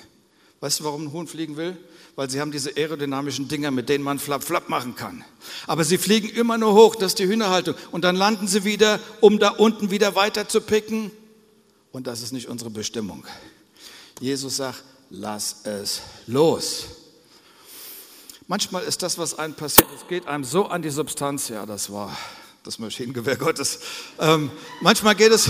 Weißt 0.58 0.80
du, 0.80 0.84
warum 0.84 1.04
ein 1.04 1.12
Huhn 1.12 1.28
fliegen 1.28 1.56
will? 1.56 1.76
Weil 2.16 2.30
sie 2.30 2.40
haben 2.40 2.50
diese 2.50 2.76
aerodynamischen 2.76 3.46
Dinger, 3.46 3.70
mit 3.70 3.88
denen 3.88 4.02
man 4.02 4.18
flap 4.18 4.42
flap 4.42 4.68
machen 4.68 4.96
kann. 4.96 5.24
Aber 5.68 5.84
sie 5.84 5.98
fliegen 5.98 6.28
immer 6.30 6.58
nur 6.58 6.74
hoch, 6.74 6.96
das 6.96 7.12
ist 7.12 7.20
die 7.20 7.28
Hühnerhaltung. 7.28 7.76
Und 7.92 8.02
dann 8.02 8.16
landen 8.16 8.48
sie 8.48 8.64
wieder, 8.64 8.98
um 9.20 9.38
da 9.38 9.50
unten 9.50 9.92
wieder 9.92 10.16
weiter 10.16 10.48
zu 10.48 10.60
picken. 10.62 11.12
Und 11.92 12.08
das 12.08 12.22
ist 12.22 12.32
nicht 12.32 12.48
unsere 12.48 12.70
Bestimmung. 12.70 13.24
Jesus 14.18 14.56
sagt, 14.56 14.82
lass 15.10 15.64
es 15.64 16.02
los. 16.26 16.86
Manchmal 18.48 18.84
ist 18.84 19.02
das, 19.02 19.18
was 19.18 19.38
einem 19.38 19.54
passiert, 19.54 19.88
es 19.94 20.06
geht 20.06 20.26
einem 20.26 20.44
so 20.44 20.66
an 20.66 20.82
die 20.82 20.90
Substanz. 20.90 21.48
Ja, 21.48 21.66
das 21.66 21.90
war 21.92 22.16
das 22.62 22.78
Maschinengewehr 22.78 23.36
Gottes. 23.36 23.80
Ähm, 24.18 24.50
manchmal, 24.80 25.14
geht 25.14 25.32
es, 25.32 25.48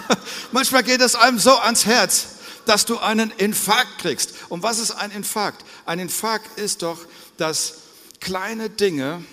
manchmal 0.52 0.82
geht 0.82 1.00
es 1.00 1.14
einem 1.14 1.38
so 1.38 1.56
ans 1.58 1.86
Herz, 1.86 2.28
dass 2.66 2.84
du 2.84 2.98
einen 2.98 3.30
Infarkt 3.30 3.98
kriegst. 3.98 4.34
Und 4.48 4.62
was 4.62 4.78
ist 4.78 4.90
ein 4.90 5.10
Infarkt? 5.10 5.64
Ein 5.86 5.98
Infarkt 5.98 6.58
ist 6.58 6.82
doch, 6.82 6.98
dass 7.36 7.74
kleine 8.20 8.70
Dinge 8.70 9.24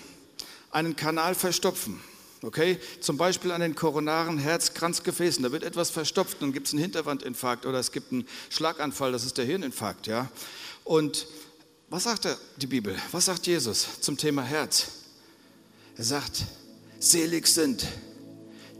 einen 0.70 0.96
Kanal 0.96 1.34
verstopfen. 1.34 2.02
Okay? 2.42 2.78
Zum 3.00 3.16
Beispiel 3.16 3.52
an 3.52 3.60
den 3.60 3.74
koronaren 3.74 4.38
Herzkranzgefäßen. 4.38 5.42
Da 5.42 5.52
wird 5.52 5.62
etwas 5.62 5.90
verstopft, 5.90 6.38
dann 6.40 6.52
gibt 6.52 6.66
es 6.66 6.72
einen 6.72 6.82
Hinterwandinfarkt 6.82 7.66
oder 7.66 7.78
es 7.78 7.92
gibt 7.92 8.12
einen 8.12 8.26
Schlaganfall, 8.50 9.12
das 9.12 9.24
ist 9.24 9.38
der 9.38 9.44
Hirninfarkt. 9.44 10.06
Ja? 10.06 10.30
Und 10.84 11.26
was 11.88 12.04
sagt 12.04 12.28
die 12.56 12.66
Bibel? 12.66 12.96
Was 13.12 13.26
sagt 13.26 13.46
Jesus 13.46 14.00
zum 14.00 14.16
Thema 14.16 14.42
Herz? 14.42 14.88
Er 15.96 16.04
sagt, 16.04 16.44
selig 16.98 17.46
sind, 17.46 17.86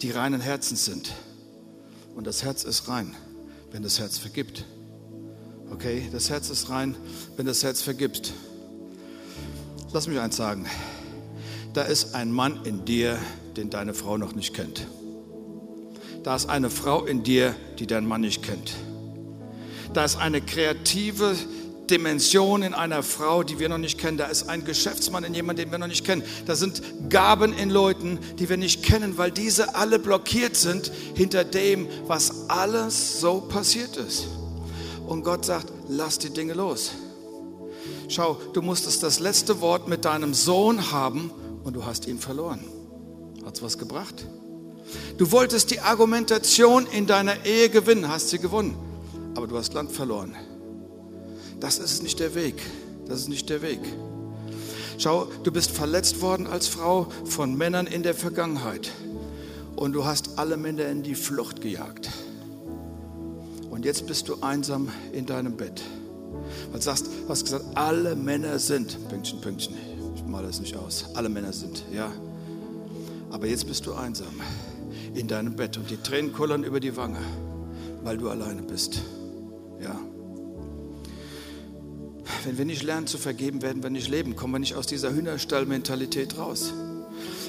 die 0.00 0.10
reinen 0.10 0.40
Herzens 0.40 0.84
sind. 0.84 1.12
Und 2.14 2.26
das 2.26 2.42
Herz 2.42 2.64
ist 2.64 2.88
rein 2.88 3.14
wenn 3.72 3.82
das 3.82 3.98
Herz 3.98 4.18
vergibt. 4.18 4.64
Okay, 5.70 6.08
das 6.12 6.28
Herz 6.28 6.50
ist 6.50 6.68
rein, 6.68 6.94
wenn 7.36 7.46
das 7.46 7.64
Herz 7.64 7.80
vergibt. 7.80 8.32
Lass 9.92 10.06
mich 10.06 10.18
eins 10.20 10.36
sagen. 10.36 10.66
Da 11.72 11.82
ist 11.82 12.14
ein 12.14 12.30
Mann 12.30 12.60
in 12.64 12.84
dir, 12.84 13.18
den 13.56 13.70
deine 13.70 13.94
Frau 13.94 14.18
noch 14.18 14.34
nicht 14.34 14.52
kennt. 14.52 14.86
Da 16.22 16.36
ist 16.36 16.48
eine 16.48 16.68
Frau 16.68 17.04
in 17.06 17.22
dir, 17.22 17.54
die 17.78 17.86
dein 17.86 18.06
Mann 18.06 18.20
nicht 18.20 18.42
kennt. 18.42 18.74
Da 19.94 20.04
ist 20.04 20.16
eine 20.16 20.42
kreative 20.42 21.34
Dimension 21.90 22.62
in 22.62 22.74
einer 22.74 23.02
Frau, 23.02 23.42
die 23.42 23.58
wir 23.58 23.70
noch 23.70 23.78
nicht 23.78 23.98
kennen. 23.98 24.18
Da 24.18 24.26
ist 24.26 24.50
ein 24.50 24.66
Geschäftsmann 24.66 25.24
in 25.24 25.32
jemandem, 25.32 25.66
den 25.66 25.72
wir 25.72 25.78
noch 25.78 25.86
nicht 25.86 26.04
kennen. 26.04 26.22
Da 26.44 26.56
sind 26.56 26.82
Gaben 27.08 27.54
in 27.54 27.70
Leuten, 27.70 28.18
die 28.38 28.50
wir 28.50 28.58
nicht 28.58 28.82
kennen, 28.82 29.16
weil 29.16 29.30
diese 29.30 29.74
alle 29.74 29.98
blockiert 29.98 30.56
sind 30.56 30.92
hinter 31.14 31.42
dem, 31.42 31.88
was 32.06 32.50
alles 32.50 33.20
so 33.20 33.40
passiert 33.40 33.96
ist. 33.96 34.26
Und 35.06 35.24
Gott 35.24 35.46
sagt, 35.46 35.72
lass 35.88 36.18
die 36.18 36.30
Dinge 36.30 36.52
los. 36.52 36.92
Schau, 38.08 38.38
du 38.52 38.60
musstest 38.60 39.02
das 39.02 39.20
letzte 39.20 39.62
Wort 39.62 39.88
mit 39.88 40.04
deinem 40.04 40.34
Sohn 40.34 40.92
haben 40.92 41.30
und 41.64 41.74
du 41.74 41.84
hast 41.84 42.06
ihn 42.06 42.18
verloren. 42.18 42.60
Hat 43.44 43.56
es 43.56 43.62
was 43.62 43.78
gebracht? 43.78 44.26
Du 45.18 45.30
wolltest 45.30 45.70
die 45.70 45.80
Argumentation 45.80 46.86
in 46.86 47.06
deiner 47.06 47.44
Ehe 47.44 47.68
gewinnen, 47.68 48.08
hast 48.08 48.30
sie 48.30 48.38
gewonnen, 48.38 48.74
aber 49.34 49.46
du 49.46 49.56
hast 49.56 49.74
Land 49.74 49.92
verloren. 49.92 50.34
Das 51.60 51.78
ist 51.78 52.02
nicht 52.02 52.18
der 52.18 52.34
Weg. 52.34 52.60
Das 53.06 53.20
ist 53.20 53.28
nicht 53.28 53.48
der 53.50 53.62
Weg. 53.62 53.80
Schau, 54.98 55.26
du 55.42 55.52
bist 55.52 55.70
verletzt 55.70 56.20
worden 56.20 56.46
als 56.46 56.66
Frau 56.66 57.08
von 57.24 57.56
Männern 57.56 57.86
in 57.86 58.02
der 58.02 58.14
Vergangenheit. 58.14 58.90
Und 59.76 59.92
du 59.92 60.04
hast 60.04 60.38
alle 60.38 60.56
Männer 60.56 60.86
in 60.88 61.02
die 61.02 61.14
Flucht 61.14 61.60
gejagt. 61.60 62.10
Und 63.70 63.84
jetzt 63.84 64.06
bist 64.06 64.28
du 64.28 64.36
einsam 64.40 64.88
in 65.12 65.26
deinem 65.26 65.56
Bett. 65.56 65.82
Du 66.72 66.80
sagst, 66.80 67.06
hast 67.28 67.44
gesagt, 67.44 67.64
alle 67.74 68.14
Männer 68.16 68.58
sind, 68.58 69.08
Pünktchen, 69.08 69.40
Pünktchen, 69.40 69.76
male 70.32 70.46
das 70.46 70.60
nicht 70.60 70.76
aus, 70.76 71.04
alle 71.14 71.28
Männer 71.28 71.52
sind, 71.52 71.84
ja. 71.92 72.10
Aber 73.30 73.46
jetzt 73.46 73.66
bist 73.66 73.84
du 73.86 73.92
einsam 73.92 74.40
in 75.14 75.28
deinem 75.28 75.54
Bett 75.54 75.76
und 75.76 75.90
die 75.90 75.98
Tränen 75.98 76.32
kullern 76.32 76.64
über 76.64 76.80
die 76.80 76.96
Wange, 76.96 77.20
weil 78.02 78.16
du 78.16 78.30
alleine 78.30 78.62
bist, 78.62 79.02
ja. 79.80 80.00
Wenn 82.44 82.56
wir 82.56 82.64
nicht 82.64 82.82
lernen 82.82 83.06
zu 83.06 83.18
vergeben, 83.18 83.60
werden 83.60 83.82
wir 83.82 83.90
nicht 83.90 84.08
leben. 84.08 84.34
Kommen 84.34 84.54
wir 84.54 84.58
nicht 84.58 84.74
aus 84.74 84.86
dieser 84.86 85.12
Hühnerstallmentalität 85.12 86.38
raus. 86.38 86.72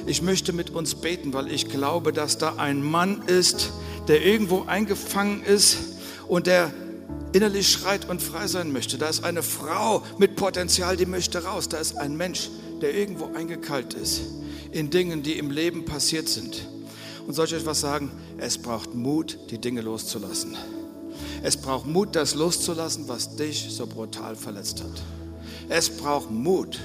Ich 0.06 0.22
möchte 0.22 0.52
mit 0.52 0.70
uns 0.72 0.96
beten, 0.96 1.34
weil 1.34 1.52
ich 1.52 1.70
glaube, 1.70 2.12
dass 2.12 2.38
da 2.38 2.56
ein 2.58 2.84
Mann 2.84 3.22
ist, 3.26 3.72
der 4.08 4.26
irgendwo 4.26 4.64
eingefangen 4.64 5.42
ist 5.42 5.78
und 6.28 6.48
der 6.48 6.72
innerlich 7.32 7.72
schreit 7.72 8.10
und 8.10 8.22
frei 8.22 8.48
sein 8.48 8.72
möchte. 8.72 8.98
Da 8.98 9.08
ist 9.08 9.24
eine 9.24 9.42
Frau 9.42 10.04
mit 10.18 10.36
Potenzial, 10.36 10.98
die 10.98 11.06
möchte 11.06 11.44
raus. 11.44 11.70
Da 11.70 11.78
ist 11.78 11.98
ein 11.98 12.16
Mensch, 12.18 12.50
der 12.84 12.94
irgendwo 12.94 13.34
eingekalt 13.34 13.94
ist 13.94 14.24
in 14.74 14.90
Dingen, 14.90 15.24
die 15.24 15.38
im 15.38 15.52
Leben 15.52 15.86
passiert 15.86 16.28
sind. 16.28 16.68
Und 17.26 17.34
soll 17.34 17.46
ich 17.46 17.56
euch 17.56 17.66
was 17.66 17.80
sagen? 17.80 18.12
Es 18.38 18.58
braucht 18.58 18.94
Mut, 18.94 19.38
die 19.52 19.58
Dinge 19.58 19.80
loszulassen. 19.80 20.58
Es 21.42 21.56
braucht 21.56 21.86
Mut, 21.86 22.14
das 22.14 22.36
loszulassen, 22.36 23.08
was 23.08 23.38
dich 23.38 23.68
so 23.70 23.88
brutal 23.88 24.36
verletzt 24.36 24.84
hat. 24.84 25.02
Es 25.70 25.90
braucht 25.90 26.30
Mut. 26.30 26.78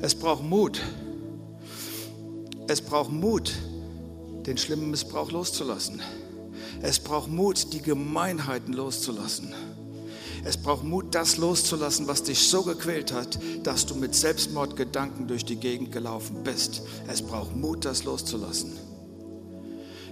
Es 0.00 0.14
braucht 0.14 0.44
Mut. 0.44 0.80
Es 2.68 2.80
braucht 2.80 3.10
Mut, 3.10 3.52
den 4.46 4.56
schlimmen 4.56 4.92
Missbrauch 4.92 5.32
loszulassen. 5.32 6.00
Es 6.80 7.00
braucht 7.00 7.28
Mut, 7.28 7.72
die 7.72 7.82
Gemeinheiten 7.82 8.72
loszulassen. 8.72 9.52
Es 10.48 10.56
braucht 10.56 10.82
Mut, 10.82 11.14
das 11.14 11.36
loszulassen, 11.36 12.08
was 12.08 12.22
dich 12.22 12.48
so 12.48 12.62
gequält 12.62 13.12
hat, 13.12 13.38
dass 13.64 13.84
du 13.84 13.94
mit 13.94 14.14
Selbstmordgedanken 14.14 15.28
durch 15.28 15.44
die 15.44 15.56
Gegend 15.56 15.92
gelaufen 15.92 16.42
bist. 16.42 16.80
Es 17.06 17.20
braucht 17.20 17.54
Mut, 17.54 17.84
das 17.84 18.04
loszulassen. 18.04 18.72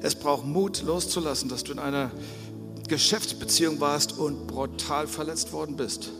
Es 0.02 0.14
braucht 0.14 0.44
Mut, 0.44 0.82
loszulassen, 0.82 1.48
dass 1.48 1.64
du 1.64 1.72
in 1.72 1.78
einer 1.78 2.10
Geschäftsbeziehung 2.86 3.80
warst 3.80 4.18
und 4.18 4.46
brutal 4.46 5.06
verletzt 5.06 5.54
worden 5.54 5.76
bist. 5.76 6.10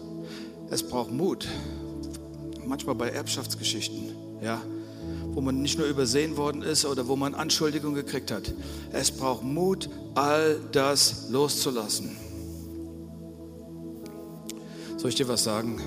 Es 0.71 0.83
braucht 0.83 1.11
Mut. 1.11 1.47
Manchmal 2.65 2.95
bei 2.95 3.11
Erbschaftsgeschichten, 3.11 4.17
ja, 4.43 4.63
wo 5.35 5.43
man 5.43 5.61
nicht 5.61 5.79
nur 5.79 5.89
übersehen 5.89 6.39
worden 6.39 6.63
ist 6.63 6.87
oder 6.87 7.07
wo 7.07 7.17
man 7.17 7.35
Anschuldigungen 7.35 7.97
gekriegt 7.97 8.31
hat. 8.31 8.51
Es 8.93 9.11
braucht 9.11 9.43
Mut, 9.43 9.91
all 10.15 10.59
das 10.73 11.29
loszulassen. 11.29 12.26
Soll 15.07 15.11
ich 15.11 15.15
dir 15.19 15.29
was 15.29 15.45
sagen? 15.45 15.81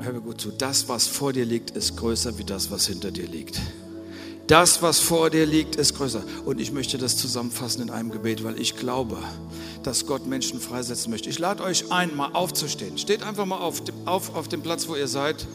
Hör 0.00 0.12
mir 0.12 0.20
gut 0.20 0.40
zu. 0.40 0.50
Das, 0.50 0.88
was 0.88 1.06
vor 1.06 1.32
dir 1.32 1.44
liegt, 1.44 1.70
ist 1.70 1.96
größer 1.96 2.36
wie 2.36 2.42
das, 2.42 2.72
was 2.72 2.88
hinter 2.88 3.12
dir 3.12 3.28
liegt. 3.28 3.60
Das, 4.48 4.82
was 4.82 4.98
vor 4.98 5.30
dir 5.30 5.46
liegt, 5.46 5.76
ist 5.76 5.96
größer. 5.96 6.24
Und 6.44 6.60
ich 6.60 6.72
möchte 6.72 6.98
das 6.98 7.16
zusammenfassen 7.16 7.82
in 7.82 7.90
einem 7.90 8.10
Gebet, 8.10 8.42
weil 8.42 8.60
ich 8.60 8.74
glaube, 8.74 9.18
dass 9.84 10.04
Gott 10.04 10.26
Menschen 10.26 10.58
freisetzen 10.58 11.12
möchte. 11.12 11.30
Ich 11.30 11.38
lade 11.38 11.62
euch 11.62 11.92
ein, 11.92 12.16
mal 12.16 12.32
aufzustehen. 12.32 12.98
Steht 12.98 13.22
einfach 13.22 13.46
mal 13.46 13.58
auf, 13.58 13.82
auf, 14.04 14.34
auf 14.34 14.48
dem 14.48 14.60
Platz, 14.60 14.88
wo 14.88 14.96
ihr 14.96 15.06
seid. 15.06 15.46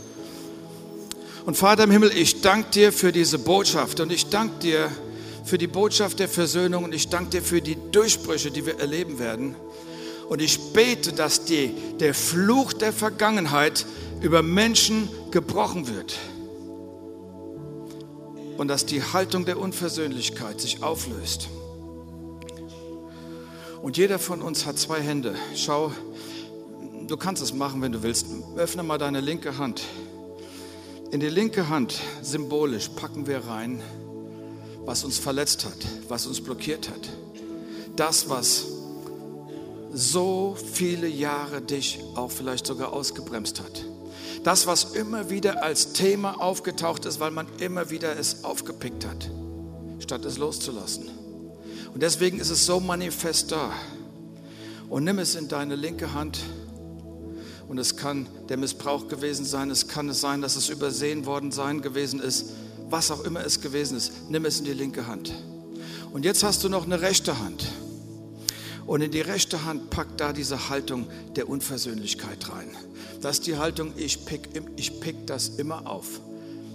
Und 1.46 1.58
Vater 1.58 1.84
im 1.84 1.92
Himmel, 1.92 2.14
ich 2.16 2.40
danke 2.40 2.70
dir 2.70 2.94
für 2.94 3.12
diese 3.12 3.40
Botschaft 3.40 4.00
und 4.00 4.10
ich 4.10 4.28
danke 4.28 4.58
dir 4.62 4.90
für 5.44 5.58
die 5.58 5.68
Botschaft 5.68 6.20
der 6.20 6.30
Versöhnung 6.30 6.86
und 6.86 6.96
ich 6.96 7.10
danke 7.10 7.32
dir 7.32 7.42
für 7.42 7.62
die 7.62 7.76
Durchbrüche, 7.92 8.52
die 8.52 8.66
wir 8.66 8.80
erleben 8.80 9.20
werden. 9.20 9.58
Und 10.30 10.44
ich 10.44 10.74
bete, 10.74 11.12
dass 11.12 11.44
die, 11.44 11.74
der 12.00 12.14
Fluch 12.14 12.72
der 12.72 12.94
Vergangenheit 12.94 13.88
über 14.22 14.44
Menschen 14.44 15.10
gebrochen 15.32 15.88
wird 15.88 16.18
und 18.58 18.68
dass 18.68 18.86
die 18.86 19.02
Haltung 19.02 19.46
der 19.46 19.58
Unversöhnlichkeit 19.60 20.62
sich 20.62 20.84
auflöst. 20.84 21.50
Und 23.82 23.98
jeder 23.98 24.20
von 24.20 24.44
uns 24.44 24.68
hat 24.68 24.78
zwei 24.78 25.02
Hände. 25.02 25.34
Schau, 25.56 25.92
du 27.08 27.18
kannst 27.18 27.42
es 27.42 27.52
machen, 27.52 27.82
wenn 27.82 27.92
du 27.92 28.04
willst. 28.04 28.28
Öffne 28.56 28.84
mal 28.84 29.00
deine 29.00 29.22
linke 29.22 29.58
Hand. 29.58 29.82
In 31.10 31.20
die 31.20 31.30
linke 31.30 31.70
Hand, 31.70 32.00
symbolisch, 32.22 32.90
packen 32.90 33.26
wir 33.26 33.48
rein, 33.48 33.82
was 34.86 35.04
uns 35.04 35.18
verletzt 35.18 35.66
hat, 35.66 35.78
was 36.08 36.28
uns 36.28 36.40
blockiert 36.40 36.88
hat. 36.88 37.10
Das, 37.96 38.30
was 38.30 38.79
so 39.92 40.56
viele 40.74 41.08
Jahre 41.08 41.62
dich 41.62 42.00
auch 42.16 42.32
vielleicht 42.32 42.68
sogar 42.68 42.94
ausgebremst 42.94 43.60
hat. 43.60 43.86
Das, 44.44 44.68
was 44.68 44.96
immer 44.96 45.30
wieder 45.30 45.64
als 45.64 45.94
Thema 45.94 46.42
aufgetaucht 46.42 47.06
ist, 47.06 47.20
weil 47.20 47.32
man 47.32 47.48
immer 47.60 47.90
wieder 47.90 48.18
es 48.18 48.44
aufgepickt 48.44 49.06
hat, 49.06 49.30
statt 50.00 50.24
es 50.26 50.38
loszulassen. 50.38 51.10
Und 51.94 52.04
deswegen 52.04 52.40
ist 52.40 52.50
es 52.50 52.66
so 52.66 52.80
manifest 52.80 53.52
da. 53.52 53.72
Und 54.90 55.04
nimm 55.04 55.20
es 55.20 55.36
in 55.36 55.48
deine 55.48 55.76
linke 55.76 56.14
Hand. 56.14 56.40
Und 57.68 57.78
es 57.78 57.98
kann 57.98 58.28
der 58.48 58.58
Missbrauch 58.58 59.08
gewesen 59.08 59.46
sein. 59.46 59.70
Es 59.70 59.88
kann 59.88 60.10
es 60.10 60.22
sein, 60.22 60.42
dass 60.42 60.56
es 60.56 60.70
übersehen 60.70 61.26
worden 61.26 61.52
sein 61.52 61.82
gewesen 61.82 62.20
ist. 62.20 62.52
Was 62.90 63.12
auch 63.12 63.24
immer 63.24 63.46
es 63.46 63.62
gewesen 63.62 63.98
ist. 63.98 64.30
Nimm 64.30 64.46
es 64.46 64.60
in 64.60 64.66
die 64.66 64.74
linke 64.74 65.06
Hand. 65.06 65.34
Und 66.12 66.26
jetzt 66.26 66.44
hast 66.44 66.64
du 66.64 66.70
noch 66.70 66.86
eine 66.86 67.02
rechte 67.02 67.40
Hand. 67.40 67.68
Und 68.90 69.02
in 69.02 69.12
die 69.12 69.22
rechte 69.22 69.66
Hand 69.66 69.92
packt 69.92 70.20
da 70.20 70.34
diese 70.34 70.70
Haltung 70.70 71.06
der 71.36 71.48
Unversöhnlichkeit 71.48 72.50
rein. 72.52 72.72
Das 73.22 73.38
ist 73.38 73.46
die 73.46 73.56
Haltung, 73.56 73.94
ich 73.96 74.26
pick, 74.26 74.50
ich 74.78 75.00
pick 75.00 75.28
das 75.28 75.48
immer 75.48 75.86
auf, 75.86 76.20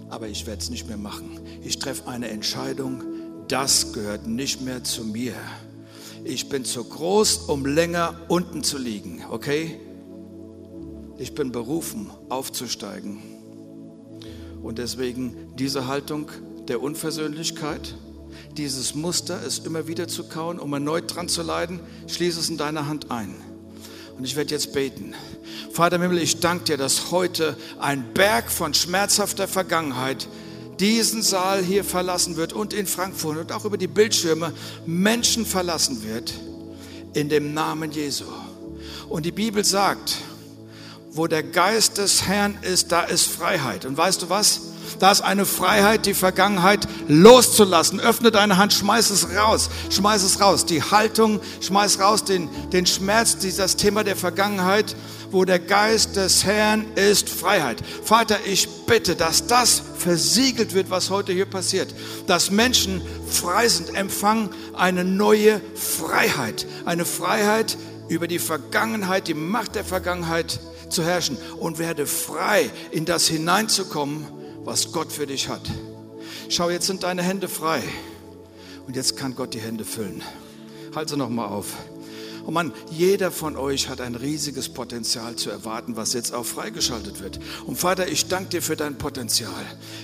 aber 0.09 0.29
ich 0.29 0.47
werde 0.47 0.61
es 0.61 0.69
nicht 0.69 0.87
mehr 0.87 0.95
machen. 0.95 1.41
Ich 1.61 1.77
treffe 1.77 2.07
eine 2.07 2.29
Entscheidung, 2.29 3.03
das 3.49 3.91
gehört 3.91 4.27
nicht 4.27 4.61
mehr 4.61 4.81
zu 4.85 5.03
mir. 5.03 5.33
Ich 6.23 6.47
bin 6.47 6.63
zu 6.63 6.85
groß, 6.85 7.49
um 7.49 7.65
länger 7.65 8.17
unten 8.29 8.63
zu 8.63 8.77
liegen, 8.77 9.21
okay? 9.29 9.77
Ich 11.17 11.35
bin 11.35 11.51
berufen, 11.51 12.11
aufzusteigen. 12.29 13.19
Und 14.63 14.77
deswegen 14.77 15.53
diese 15.57 15.87
Haltung 15.87 16.31
der 16.69 16.81
Unversöhnlichkeit, 16.81 17.93
dieses 18.57 18.95
Muster, 18.95 19.41
es 19.45 19.59
immer 19.59 19.87
wieder 19.87 20.07
zu 20.07 20.23
kauen, 20.25 20.59
um 20.59 20.73
erneut 20.73 21.13
dran 21.13 21.27
zu 21.27 21.41
leiden, 21.41 21.79
schließe 22.07 22.39
es 22.39 22.49
in 22.49 22.57
deiner 22.57 22.87
Hand 22.87 23.11
ein. 23.11 23.35
Und 24.17 24.23
ich 24.23 24.35
werde 24.35 24.51
jetzt 24.51 24.73
beten. 24.73 25.13
Vater 25.71 25.97
im 25.97 26.03
Himmel, 26.03 26.19
ich 26.19 26.39
danke 26.39 26.65
dir, 26.65 26.77
dass 26.77 27.11
heute 27.11 27.57
ein 27.79 28.13
Berg 28.13 28.49
von 28.49 28.73
schmerzhafter 28.73 29.47
Vergangenheit 29.47 30.27
diesen 30.79 31.21
Saal 31.21 31.63
hier 31.63 31.83
verlassen 31.83 32.37
wird 32.37 32.53
und 32.53 32.73
in 32.73 32.87
Frankfurt 32.87 33.37
und 33.37 33.51
auch 33.51 33.65
über 33.65 33.77
die 33.77 33.87
Bildschirme 33.87 34.53
Menschen 34.85 35.45
verlassen 35.45 36.03
wird 36.03 36.33
in 37.13 37.29
dem 37.29 37.53
Namen 37.53 37.91
Jesu. 37.91 38.25
Und 39.09 39.25
die 39.25 39.31
Bibel 39.31 39.63
sagt, 39.63 40.17
wo 41.11 41.27
der 41.27 41.43
Geist 41.43 41.97
des 41.97 42.23
Herrn 42.23 42.57
ist, 42.61 42.91
da 42.91 43.03
ist 43.03 43.27
Freiheit. 43.27 43.85
Und 43.85 43.97
weißt 43.97 44.21
du 44.23 44.29
was? 44.29 44.61
Da 44.99 45.11
ist 45.11 45.21
eine 45.21 45.45
Freiheit, 45.45 46.05
die 46.05 46.13
Vergangenheit 46.13 46.87
loszulassen. 47.07 47.99
Öffne 47.99 48.31
deine 48.31 48.57
Hand, 48.57 48.73
schmeiß 48.73 49.09
es 49.09 49.35
raus, 49.35 49.69
schmeiß 49.89 50.23
es 50.23 50.41
raus. 50.41 50.65
Die 50.65 50.81
Haltung, 50.81 51.39
schmeiß 51.61 51.99
raus 51.99 52.23
den, 52.23 52.49
den 52.71 52.85
Schmerz, 52.85 53.37
dieses 53.37 53.75
Thema 53.75 54.03
der 54.03 54.15
Vergangenheit 54.15 54.95
wo 55.35 55.43
der 55.43 55.59
Geist 55.59 56.15
des 56.15 56.45
Herrn 56.45 56.85
ist 56.95 57.27
Freiheit. 57.27 57.83
Vater, 58.03 58.37
ich 58.45 58.69
bitte, 58.85 59.17
dass 59.17 59.47
das 59.47 59.81
versiegelt 59.97 60.73
wird, 60.73 60.89
was 60.89 61.09
heute 61.09 61.33
hier 61.33 61.45
passiert. 61.45 61.93
Dass 62.25 62.51
Menschen 62.51 63.01
frei 63.27 63.67
sind, 63.67 63.93
empfangen 63.95 64.49
eine 64.73 65.03
neue 65.03 65.59
Freiheit. 65.75 66.65
Eine 66.85 67.03
Freiheit 67.03 67.77
über 68.07 68.27
die 68.27 68.39
Vergangenheit, 68.39 69.27
die 69.27 69.33
Macht 69.33 69.75
der 69.75 69.83
Vergangenheit 69.83 70.59
zu 70.89 71.03
herrschen 71.03 71.37
und 71.59 71.79
werde 71.79 72.05
frei, 72.05 72.69
in 72.91 73.05
das 73.05 73.27
hineinzukommen, 73.27 74.25
was 74.65 74.91
Gott 74.91 75.11
für 75.11 75.27
dich 75.27 75.47
hat. 75.47 75.61
Schau, 76.49 76.69
jetzt 76.69 76.87
sind 76.87 77.03
deine 77.03 77.23
Hände 77.23 77.47
frei 77.47 77.81
und 78.87 78.95
jetzt 78.95 79.15
kann 79.15 79.35
Gott 79.35 79.53
die 79.53 79.59
Hände 79.59 79.85
füllen. 79.85 80.21
Halte 80.93 81.17
noch 81.17 81.29
mal 81.29 81.47
auf. 81.47 81.67
Oh 82.47 82.51
Mann, 82.51 82.73
jeder 82.91 83.31
von 83.31 83.57
euch 83.57 83.89
hat 83.89 84.01
ein 84.01 84.13
riesiges 84.13 84.69
Potenzial 84.69 85.35
zu 85.35 85.49
erwarten, 85.49 85.95
was 85.95 86.13
jetzt 86.13 86.31
auch 86.31 86.45
freigeschaltet 86.45 87.19
wird. 87.19 87.39
Und 87.65 87.77
Vater, 87.77 88.07
ich 88.07 88.27
danke 88.27 88.49
dir 88.49 88.61
für 88.61 88.75
dein 88.75 88.99
Potenzial. 88.99 89.49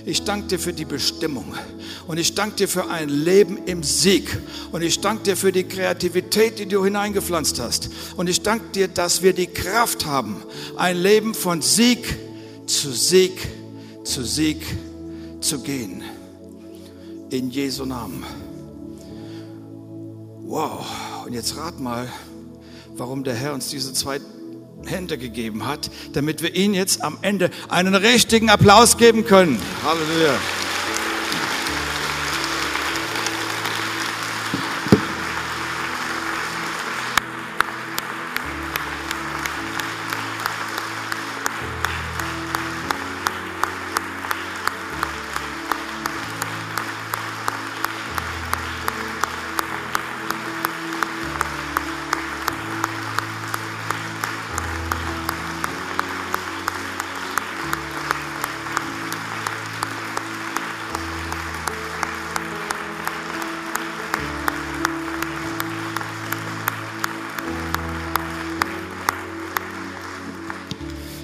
Ich 0.06 0.24
danke 0.24 0.48
dir 0.48 0.60
für 0.60 0.74
die 0.74 0.86
Bestimmung. 0.86 1.54
Und 2.08 2.18
ich 2.18 2.34
danke 2.34 2.56
dir 2.56 2.68
für 2.68 2.90
ein 2.90 3.10
Leben 3.10 3.60
im 3.68 3.84
Sieg. 3.84 4.36
Und 4.72 4.82
ich 4.82 5.02
danke 5.02 5.24
dir 5.24 5.38
für 5.38 5.52
die 5.52 5.66
Kreativität, 5.66 6.58
die 6.58 6.66
du 6.66 6.84
hineingepflanzt 6.84 7.60
hast. 7.60 7.92
Und 8.18 8.28
ich 8.28 8.42
danke 8.42 8.72
dir, 8.74 8.88
dass 8.88 9.22
wir 9.22 9.34
die 9.34 9.48
Kraft 9.48 10.08
haben, 10.08 10.42
ein 10.78 10.98
Leben 10.98 11.36
von 11.36 11.62
Sieg 11.62 12.18
zu 12.66 12.92
Sieg 12.92 13.34
zu 14.04 14.24
Sieg 14.24 14.62
zu 15.40 15.60
gehen. 15.60 16.04
In 17.30 17.50
Jesu 17.50 17.86
Namen. 17.86 18.26
Wow. 20.44 20.86
Und 21.26 21.34
jetzt 21.34 21.56
rat 21.58 21.80
mal, 21.80 22.08
warum 22.96 23.24
der 23.24 23.36
Herr 23.36 23.54
uns 23.54 23.70
diese 23.70 23.94
zwei 23.94 24.20
Hände 24.86 25.18
gegeben 25.18 25.66
hat, 25.66 25.90
damit 26.14 26.42
wir 26.42 26.56
ihn 26.56 26.74
jetzt 26.74 27.04
am 27.04 27.18
Ende 27.22 27.52
einen 27.70 27.96
richtigen 27.96 28.50
Applaus 28.50 28.98
geben 28.98 29.26
können. 29.26 29.60
Halleluja. 29.84 30.38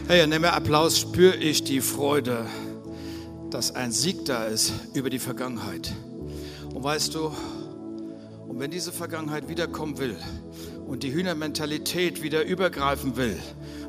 Hey, 0.10 0.24
in 0.24 0.32
dem 0.32 0.46
Applaus 0.46 0.98
spüre 0.98 1.36
ich 1.36 1.66
die 1.66 1.82
Freude, 1.82 2.46
dass 3.50 3.76
ein 3.76 3.92
Sieg 3.92 4.24
da 4.24 4.46
ist 4.46 4.72
über 4.94 5.10
die 5.10 5.20
Vergangenheit. 5.20 5.92
Und 6.74 6.82
weißt 6.82 7.14
du, 7.14 7.30
und 8.48 8.58
wenn 8.58 8.72
diese 8.72 8.94
Vergangenheit 8.94 9.50
wiederkommen 9.50 9.98
will 9.98 10.16
und 10.88 11.04
die 11.04 11.12
Hühnermentalität 11.12 12.24
wieder 12.24 12.46
übergreifen 12.46 13.18
will 13.18 13.38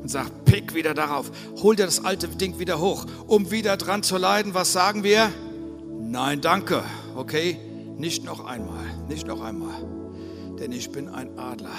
und 0.02 0.09
sagt, 0.11 0.44
pick 0.44 0.74
wieder 0.74 0.92
darauf, 0.92 1.31
hol 1.62 1.76
dir 1.76 1.87
das 1.87 2.04
alte 2.04 2.26
Ding 2.26 2.59
wieder 2.59 2.81
hoch, 2.81 3.07
um 3.28 3.52
wieder 3.52 3.76
dran 3.76 4.02
zu 4.02 4.16
leiden, 4.16 4.54
was 4.54 4.72
sagen 4.72 5.04
wir? 5.04 5.31
Nein, 6.00 6.40
danke. 6.40 6.83
Okay? 7.14 7.59
Nicht 7.96 8.24
noch 8.24 8.44
einmal, 8.44 8.87
nicht 9.09 9.28
noch 9.28 9.40
einmal. 9.40 9.85
Denn 10.59 10.72
ich 10.72 10.90
bin 10.90 11.09
ein 11.11 11.38
Adler. 11.38 11.78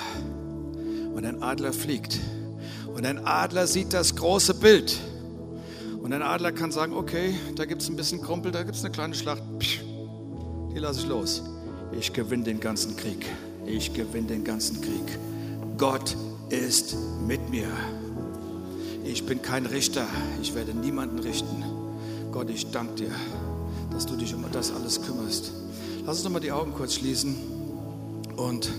Und 1.14 1.26
ein 1.26 1.44
Adler 1.44 1.74
fliegt 1.74 2.22
und 3.00 3.06
ein 3.06 3.26
Adler 3.26 3.66
sieht 3.66 3.94
das 3.94 4.14
große 4.18 4.56
Bild. 4.56 5.00
Und 6.02 6.12
ein 6.12 6.22
Adler 6.22 6.52
kann 6.52 6.70
sagen, 6.74 6.92
okay, 6.92 7.34
da 7.56 7.64
gibt 7.64 7.82
es 7.82 7.88
ein 7.88 7.96
bisschen 7.96 8.22
Krumpel, 8.22 8.52
da 8.52 8.64
gibt 8.64 8.76
es 8.76 8.84
eine 8.84 8.92
kleine 8.92 9.16
Schlacht. 9.16 9.42
Die 9.62 10.80
lasse 10.80 11.00
ich 11.00 11.08
los. 11.08 11.42
Ich 11.98 12.12
gewinne 12.12 12.44
den 12.44 12.60
ganzen 12.60 12.98
Krieg. 12.98 13.26
Ich 13.66 13.94
gewinne 13.94 14.28
den 14.28 14.44
ganzen 14.44 14.82
Krieg. 14.82 15.18
Gott 15.78 16.18
ist 16.50 16.98
mit 17.26 17.50
mir. 17.50 17.70
Ich 19.06 19.26
bin 19.26 19.42
kein 19.42 19.66
Richter. 19.66 20.06
Ich 20.42 20.54
werde 20.54 20.74
niemanden 20.74 21.20
richten. 21.20 21.64
Gott, 22.34 22.50
ich 22.50 22.70
danke 22.70 22.96
dir, 22.96 23.12
dass 23.92 24.08
du 24.08 24.18
dich 24.18 24.36
um 24.36 24.44
das 24.52 24.74
alles 24.74 25.02
kümmerst. 25.02 25.54
Lass 26.06 26.18
uns 26.18 26.26
nochmal 26.26 26.42
die 26.42 26.52
Augen 26.52 26.74
kurz 26.74 26.96
schließen. 26.96 27.38
Und 28.36 28.70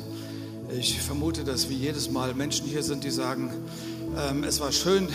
ich 0.79 1.01
vermute, 1.01 1.43
dass 1.43 1.71
wie 1.71 1.75
jedes 1.75 2.11
Mal 2.11 2.35
Menschen 2.35 2.67
hier 2.67 2.83
sind, 2.83 3.03
die 3.03 3.11
sagen, 3.11 3.51
ähm, 4.19 4.45
es 4.45 4.61
war 4.61 4.73
schön, 4.73 5.09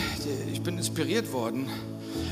ich 0.52 0.62
bin 0.62 0.78
inspiriert 0.78 1.32
worden. 1.32 1.68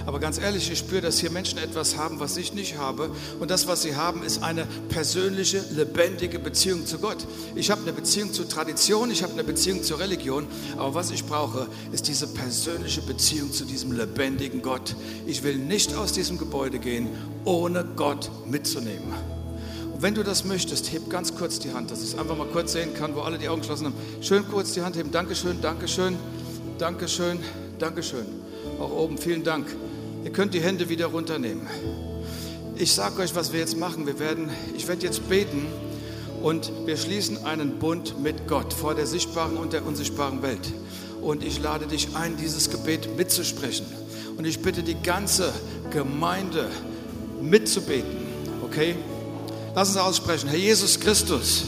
Aber 0.06 0.20
ganz 0.20 0.38
ehrlich, 0.38 0.70
ich 0.70 0.78
spüre, 0.78 1.00
dass 1.00 1.18
hier 1.18 1.30
Menschen 1.30 1.58
etwas 1.58 1.96
haben, 1.96 2.20
was 2.20 2.36
ich 2.36 2.52
nicht 2.52 2.76
habe. 2.76 3.10
Und 3.40 3.50
das, 3.50 3.66
was 3.66 3.82
sie 3.82 3.96
haben, 3.96 4.22
ist 4.22 4.42
eine 4.42 4.66
persönliche, 4.90 5.64
lebendige 5.70 6.38
Beziehung 6.38 6.84
zu 6.84 6.98
Gott. 6.98 7.26
Ich 7.54 7.70
habe 7.70 7.82
eine 7.82 7.92
Beziehung 7.92 8.32
zur 8.32 8.46
Tradition, 8.46 9.10
ich 9.10 9.22
habe 9.22 9.32
eine 9.32 9.44
Beziehung 9.44 9.82
zur 9.82 10.00
Religion. 10.00 10.46
Aber 10.76 10.94
was 10.94 11.10
ich 11.10 11.24
brauche, 11.24 11.68
ist 11.92 12.06
diese 12.08 12.26
persönliche 12.26 13.00
Beziehung 13.00 13.52
zu 13.52 13.64
diesem 13.64 13.92
lebendigen 13.92 14.60
Gott. 14.60 14.94
Ich 15.26 15.42
will 15.42 15.56
nicht 15.56 15.94
aus 15.94 16.12
diesem 16.12 16.36
Gebäude 16.36 16.78
gehen, 16.78 17.08
ohne 17.44 17.84
Gott 17.96 18.30
mitzunehmen. 18.46 19.14
Und 19.94 20.02
wenn 20.02 20.14
du 20.14 20.22
das 20.22 20.44
möchtest, 20.44 20.92
heb 20.92 21.08
ganz 21.08 21.34
kurz 21.34 21.60
die 21.60 21.72
Hand, 21.72 21.90
dass 21.90 22.02
ich 22.02 22.12
es 22.12 22.18
einfach 22.18 22.36
mal 22.36 22.48
kurz 22.48 22.72
sehen 22.72 22.92
kann, 22.94 23.14
wo 23.14 23.20
alle 23.20 23.38
die 23.38 23.48
Augen 23.48 23.60
geschlossen 23.60 23.86
haben. 23.86 23.94
Schön 24.20 24.46
kurz 24.50 24.74
die 24.74 24.82
Hand 24.82 24.96
heben. 24.96 25.10
Dankeschön, 25.12 25.62
Dankeschön. 25.62 26.16
Dankeschön, 26.78 27.38
Dankeschön. 27.78 28.26
Auch 28.80 28.90
oben, 28.90 29.16
vielen 29.16 29.44
Dank. 29.44 29.66
Ihr 30.24 30.32
könnt 30.32 30.54
die 30.54 30.60
Hände 30.60 30.88
wieder 30.88 31.06
runternehmen. 31.06 31.68
Ich 32.76 32.92
sage 32.92 33.22
euch, 33.22 33.34
was 33.36 33.52
wir 33.52 33.60
jetzt 33.60 33.76
machen. 33.76 34.06
Wir 34.06 34.18
werden, 34.18 34.50
ich 34.76 34.88
werde 34.88 35.06
jetzt 35.06 35.28
beten 35.28 35.66
Und 36.42 36.72
wir 36.84 36.96
schließen 36.96 37.46
einen 37.46 37.78
Bund 37.78 38.20
mit 38.20 38.48
Gott 38.48 38.72
vor 38.72 38.94
der 38.94 39.06
sichtbaren 39.06 39.56
und 39.56 39.72
der 39.72 39.86
unsichtbaren 39.86 40.42
Welt. 40.42 40.72
Und 41.22 41.44
ich 41.44 41.62
lade 41.62 41.86
dich 41.86 42.16
ein, 42.16 42.36
dieses 42.36 42.68
Gebet 42.70 43.16
mitzusprechen. 43.16 43.86
Und 44.36 44.44
ich 44.44 44.60
bitte 44.60 44.82
die 44.82 45.00
ganze 45.00 45.52
Gemeinde 45.90 46.68
mitzubeten. 47.40 48.16
Okay? 48.62 48.96
Lass 49.76 49.88
uns 49.88 49.96
aussprechen. 49.96 50.48
Herr 50.48 50.58
Jesus 50.58 50.98
Christus, 50.98 51.64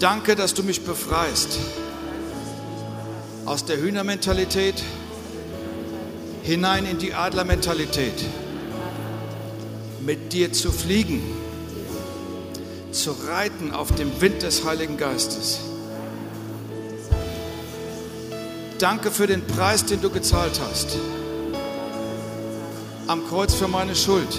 danke, 0.00 0.34
dass 0.34 0.54
du 0.54 0.62
mich 0.62 0.82
befreist 0.82 1.58
aus 3.50 3.64
der 3.64 3.78
Hühnermentalität 3.78 4.80
hinein 6.44 6.86
in 6.86 6.98
die 6.98 7.14
Adlermentalität. 7.14 8.14
Mit 10.06 10.32
dir 10.32 10.52
zu 10.52 10.70
fliegen, 10.70 11.20
zu 12.92 13.10
reiten 13.26 13.72
auf 13.72 13.92
dem 13.92 14.20
Wind 14.20 14.42
des 14.42 14.64
Heiligen 14.64 14.96
Geistes. 14.96 15.58
Danke 18.78 19.10
für 19.10 19.26
den 19.26 19.44
Preis, 19.44 19.84
den 19.84 20.00
du 20.00 20.10
gezahlt 20.10 20.60
hast. 20.70 20.96
Am 23.08 23.26
Kreuz 23.26 23.52
für 23.52 23.66
meine 23.66 23.96
Schuld, 23.96 24.38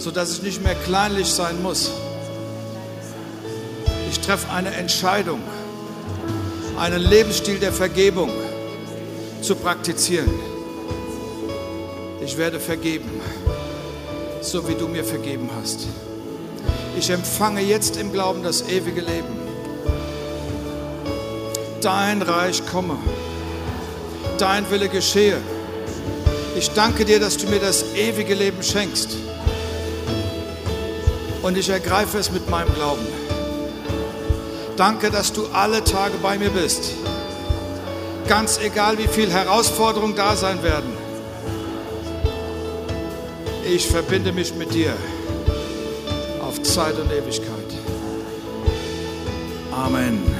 sodass 0.00 0.32
ich 0.32 0.42
nicht 0.42 0.64
mehr 0.64 0.74
kleinlich 0.74 1.28
sein 1.28 1.62
muss. 1.62 1.92
Ich 4.10 4.18
treffe 4.18 4.50
eine 4.50 4.74
Entscheidung, 4.74 5.40
einen 6.78 7.02
Lebensstil 7.02 7.58
der 7.58 7.72
Vergebung 7.72 8.30
zu 9.40 9.54
praktizieren. 9.54 10.30
Ich 12.22 12.36
werde 12.36 12.60
vergeben, 12.60 13.20
so 14.42 14.68
wie 14.68 14.74
du 14.74 14.88
mir 14.88 15.04
vergeben 15.04 15.48
hast. 15.58 15.86
Ich 16.98 17.10
empfange 17.10 17.60
jetzt 17.60 17.96
im 17.96 18.12
Glauben 18.12 18.42
das 18.42 18.68
ewige 18.68 19.00
Leben. 19.00 19.38
Dein 21.80 22.20
Reich 22.22 22.66
komme, 22.66 22.98
dein 24.38 24.68
Wille 24.70 24.88
geschehe. 24.88 25.38
Ich 26.58 26.70
danke 26.70 27.04
dir, 27.04 27.20
dass 27.20 27.36
du 27.36 27.46
mir 27.48 27.60
das 27.60 27.84
ewige 27.94 28.34
Leben 28.34 28.62
schenkst. 28.62 29.10
Und 31.42 31.56
ich 31.56 31.68
ergreife 31.68 32.18
es 32.18 32.32
mit 32.32 32.50
meinem 32.50 32.74
Glauben. 32.74 33.06
Danke, 34.76 35.10
dass 35.10 35.32
du 35.32 35.46
alle 35.52 35.82
Tage 35.82 36.14
bei 36.22 36.38
mir 36.38 36.50
bist 36.50 36.92
ganz 38.28 38.58
egal 38.58 38.98
wie 38.98 39.08
viele 39.08 39.30
Herausforderungen 39.32 40.14
da 40.14 40.36
sein 40.36 40.62
werden. 40.62 40.90
Ich 43.68 43.86
verbinde 43.86 44.32
mich 44.32 44.54
mit 44.54 44.72
dir 44.72 44.94
auf 46.40 46.62
Zeit 46.62 46.98
und 46.98 47.10
Ewigkeit. 47.10 47.50
Amen. 49.72 50.35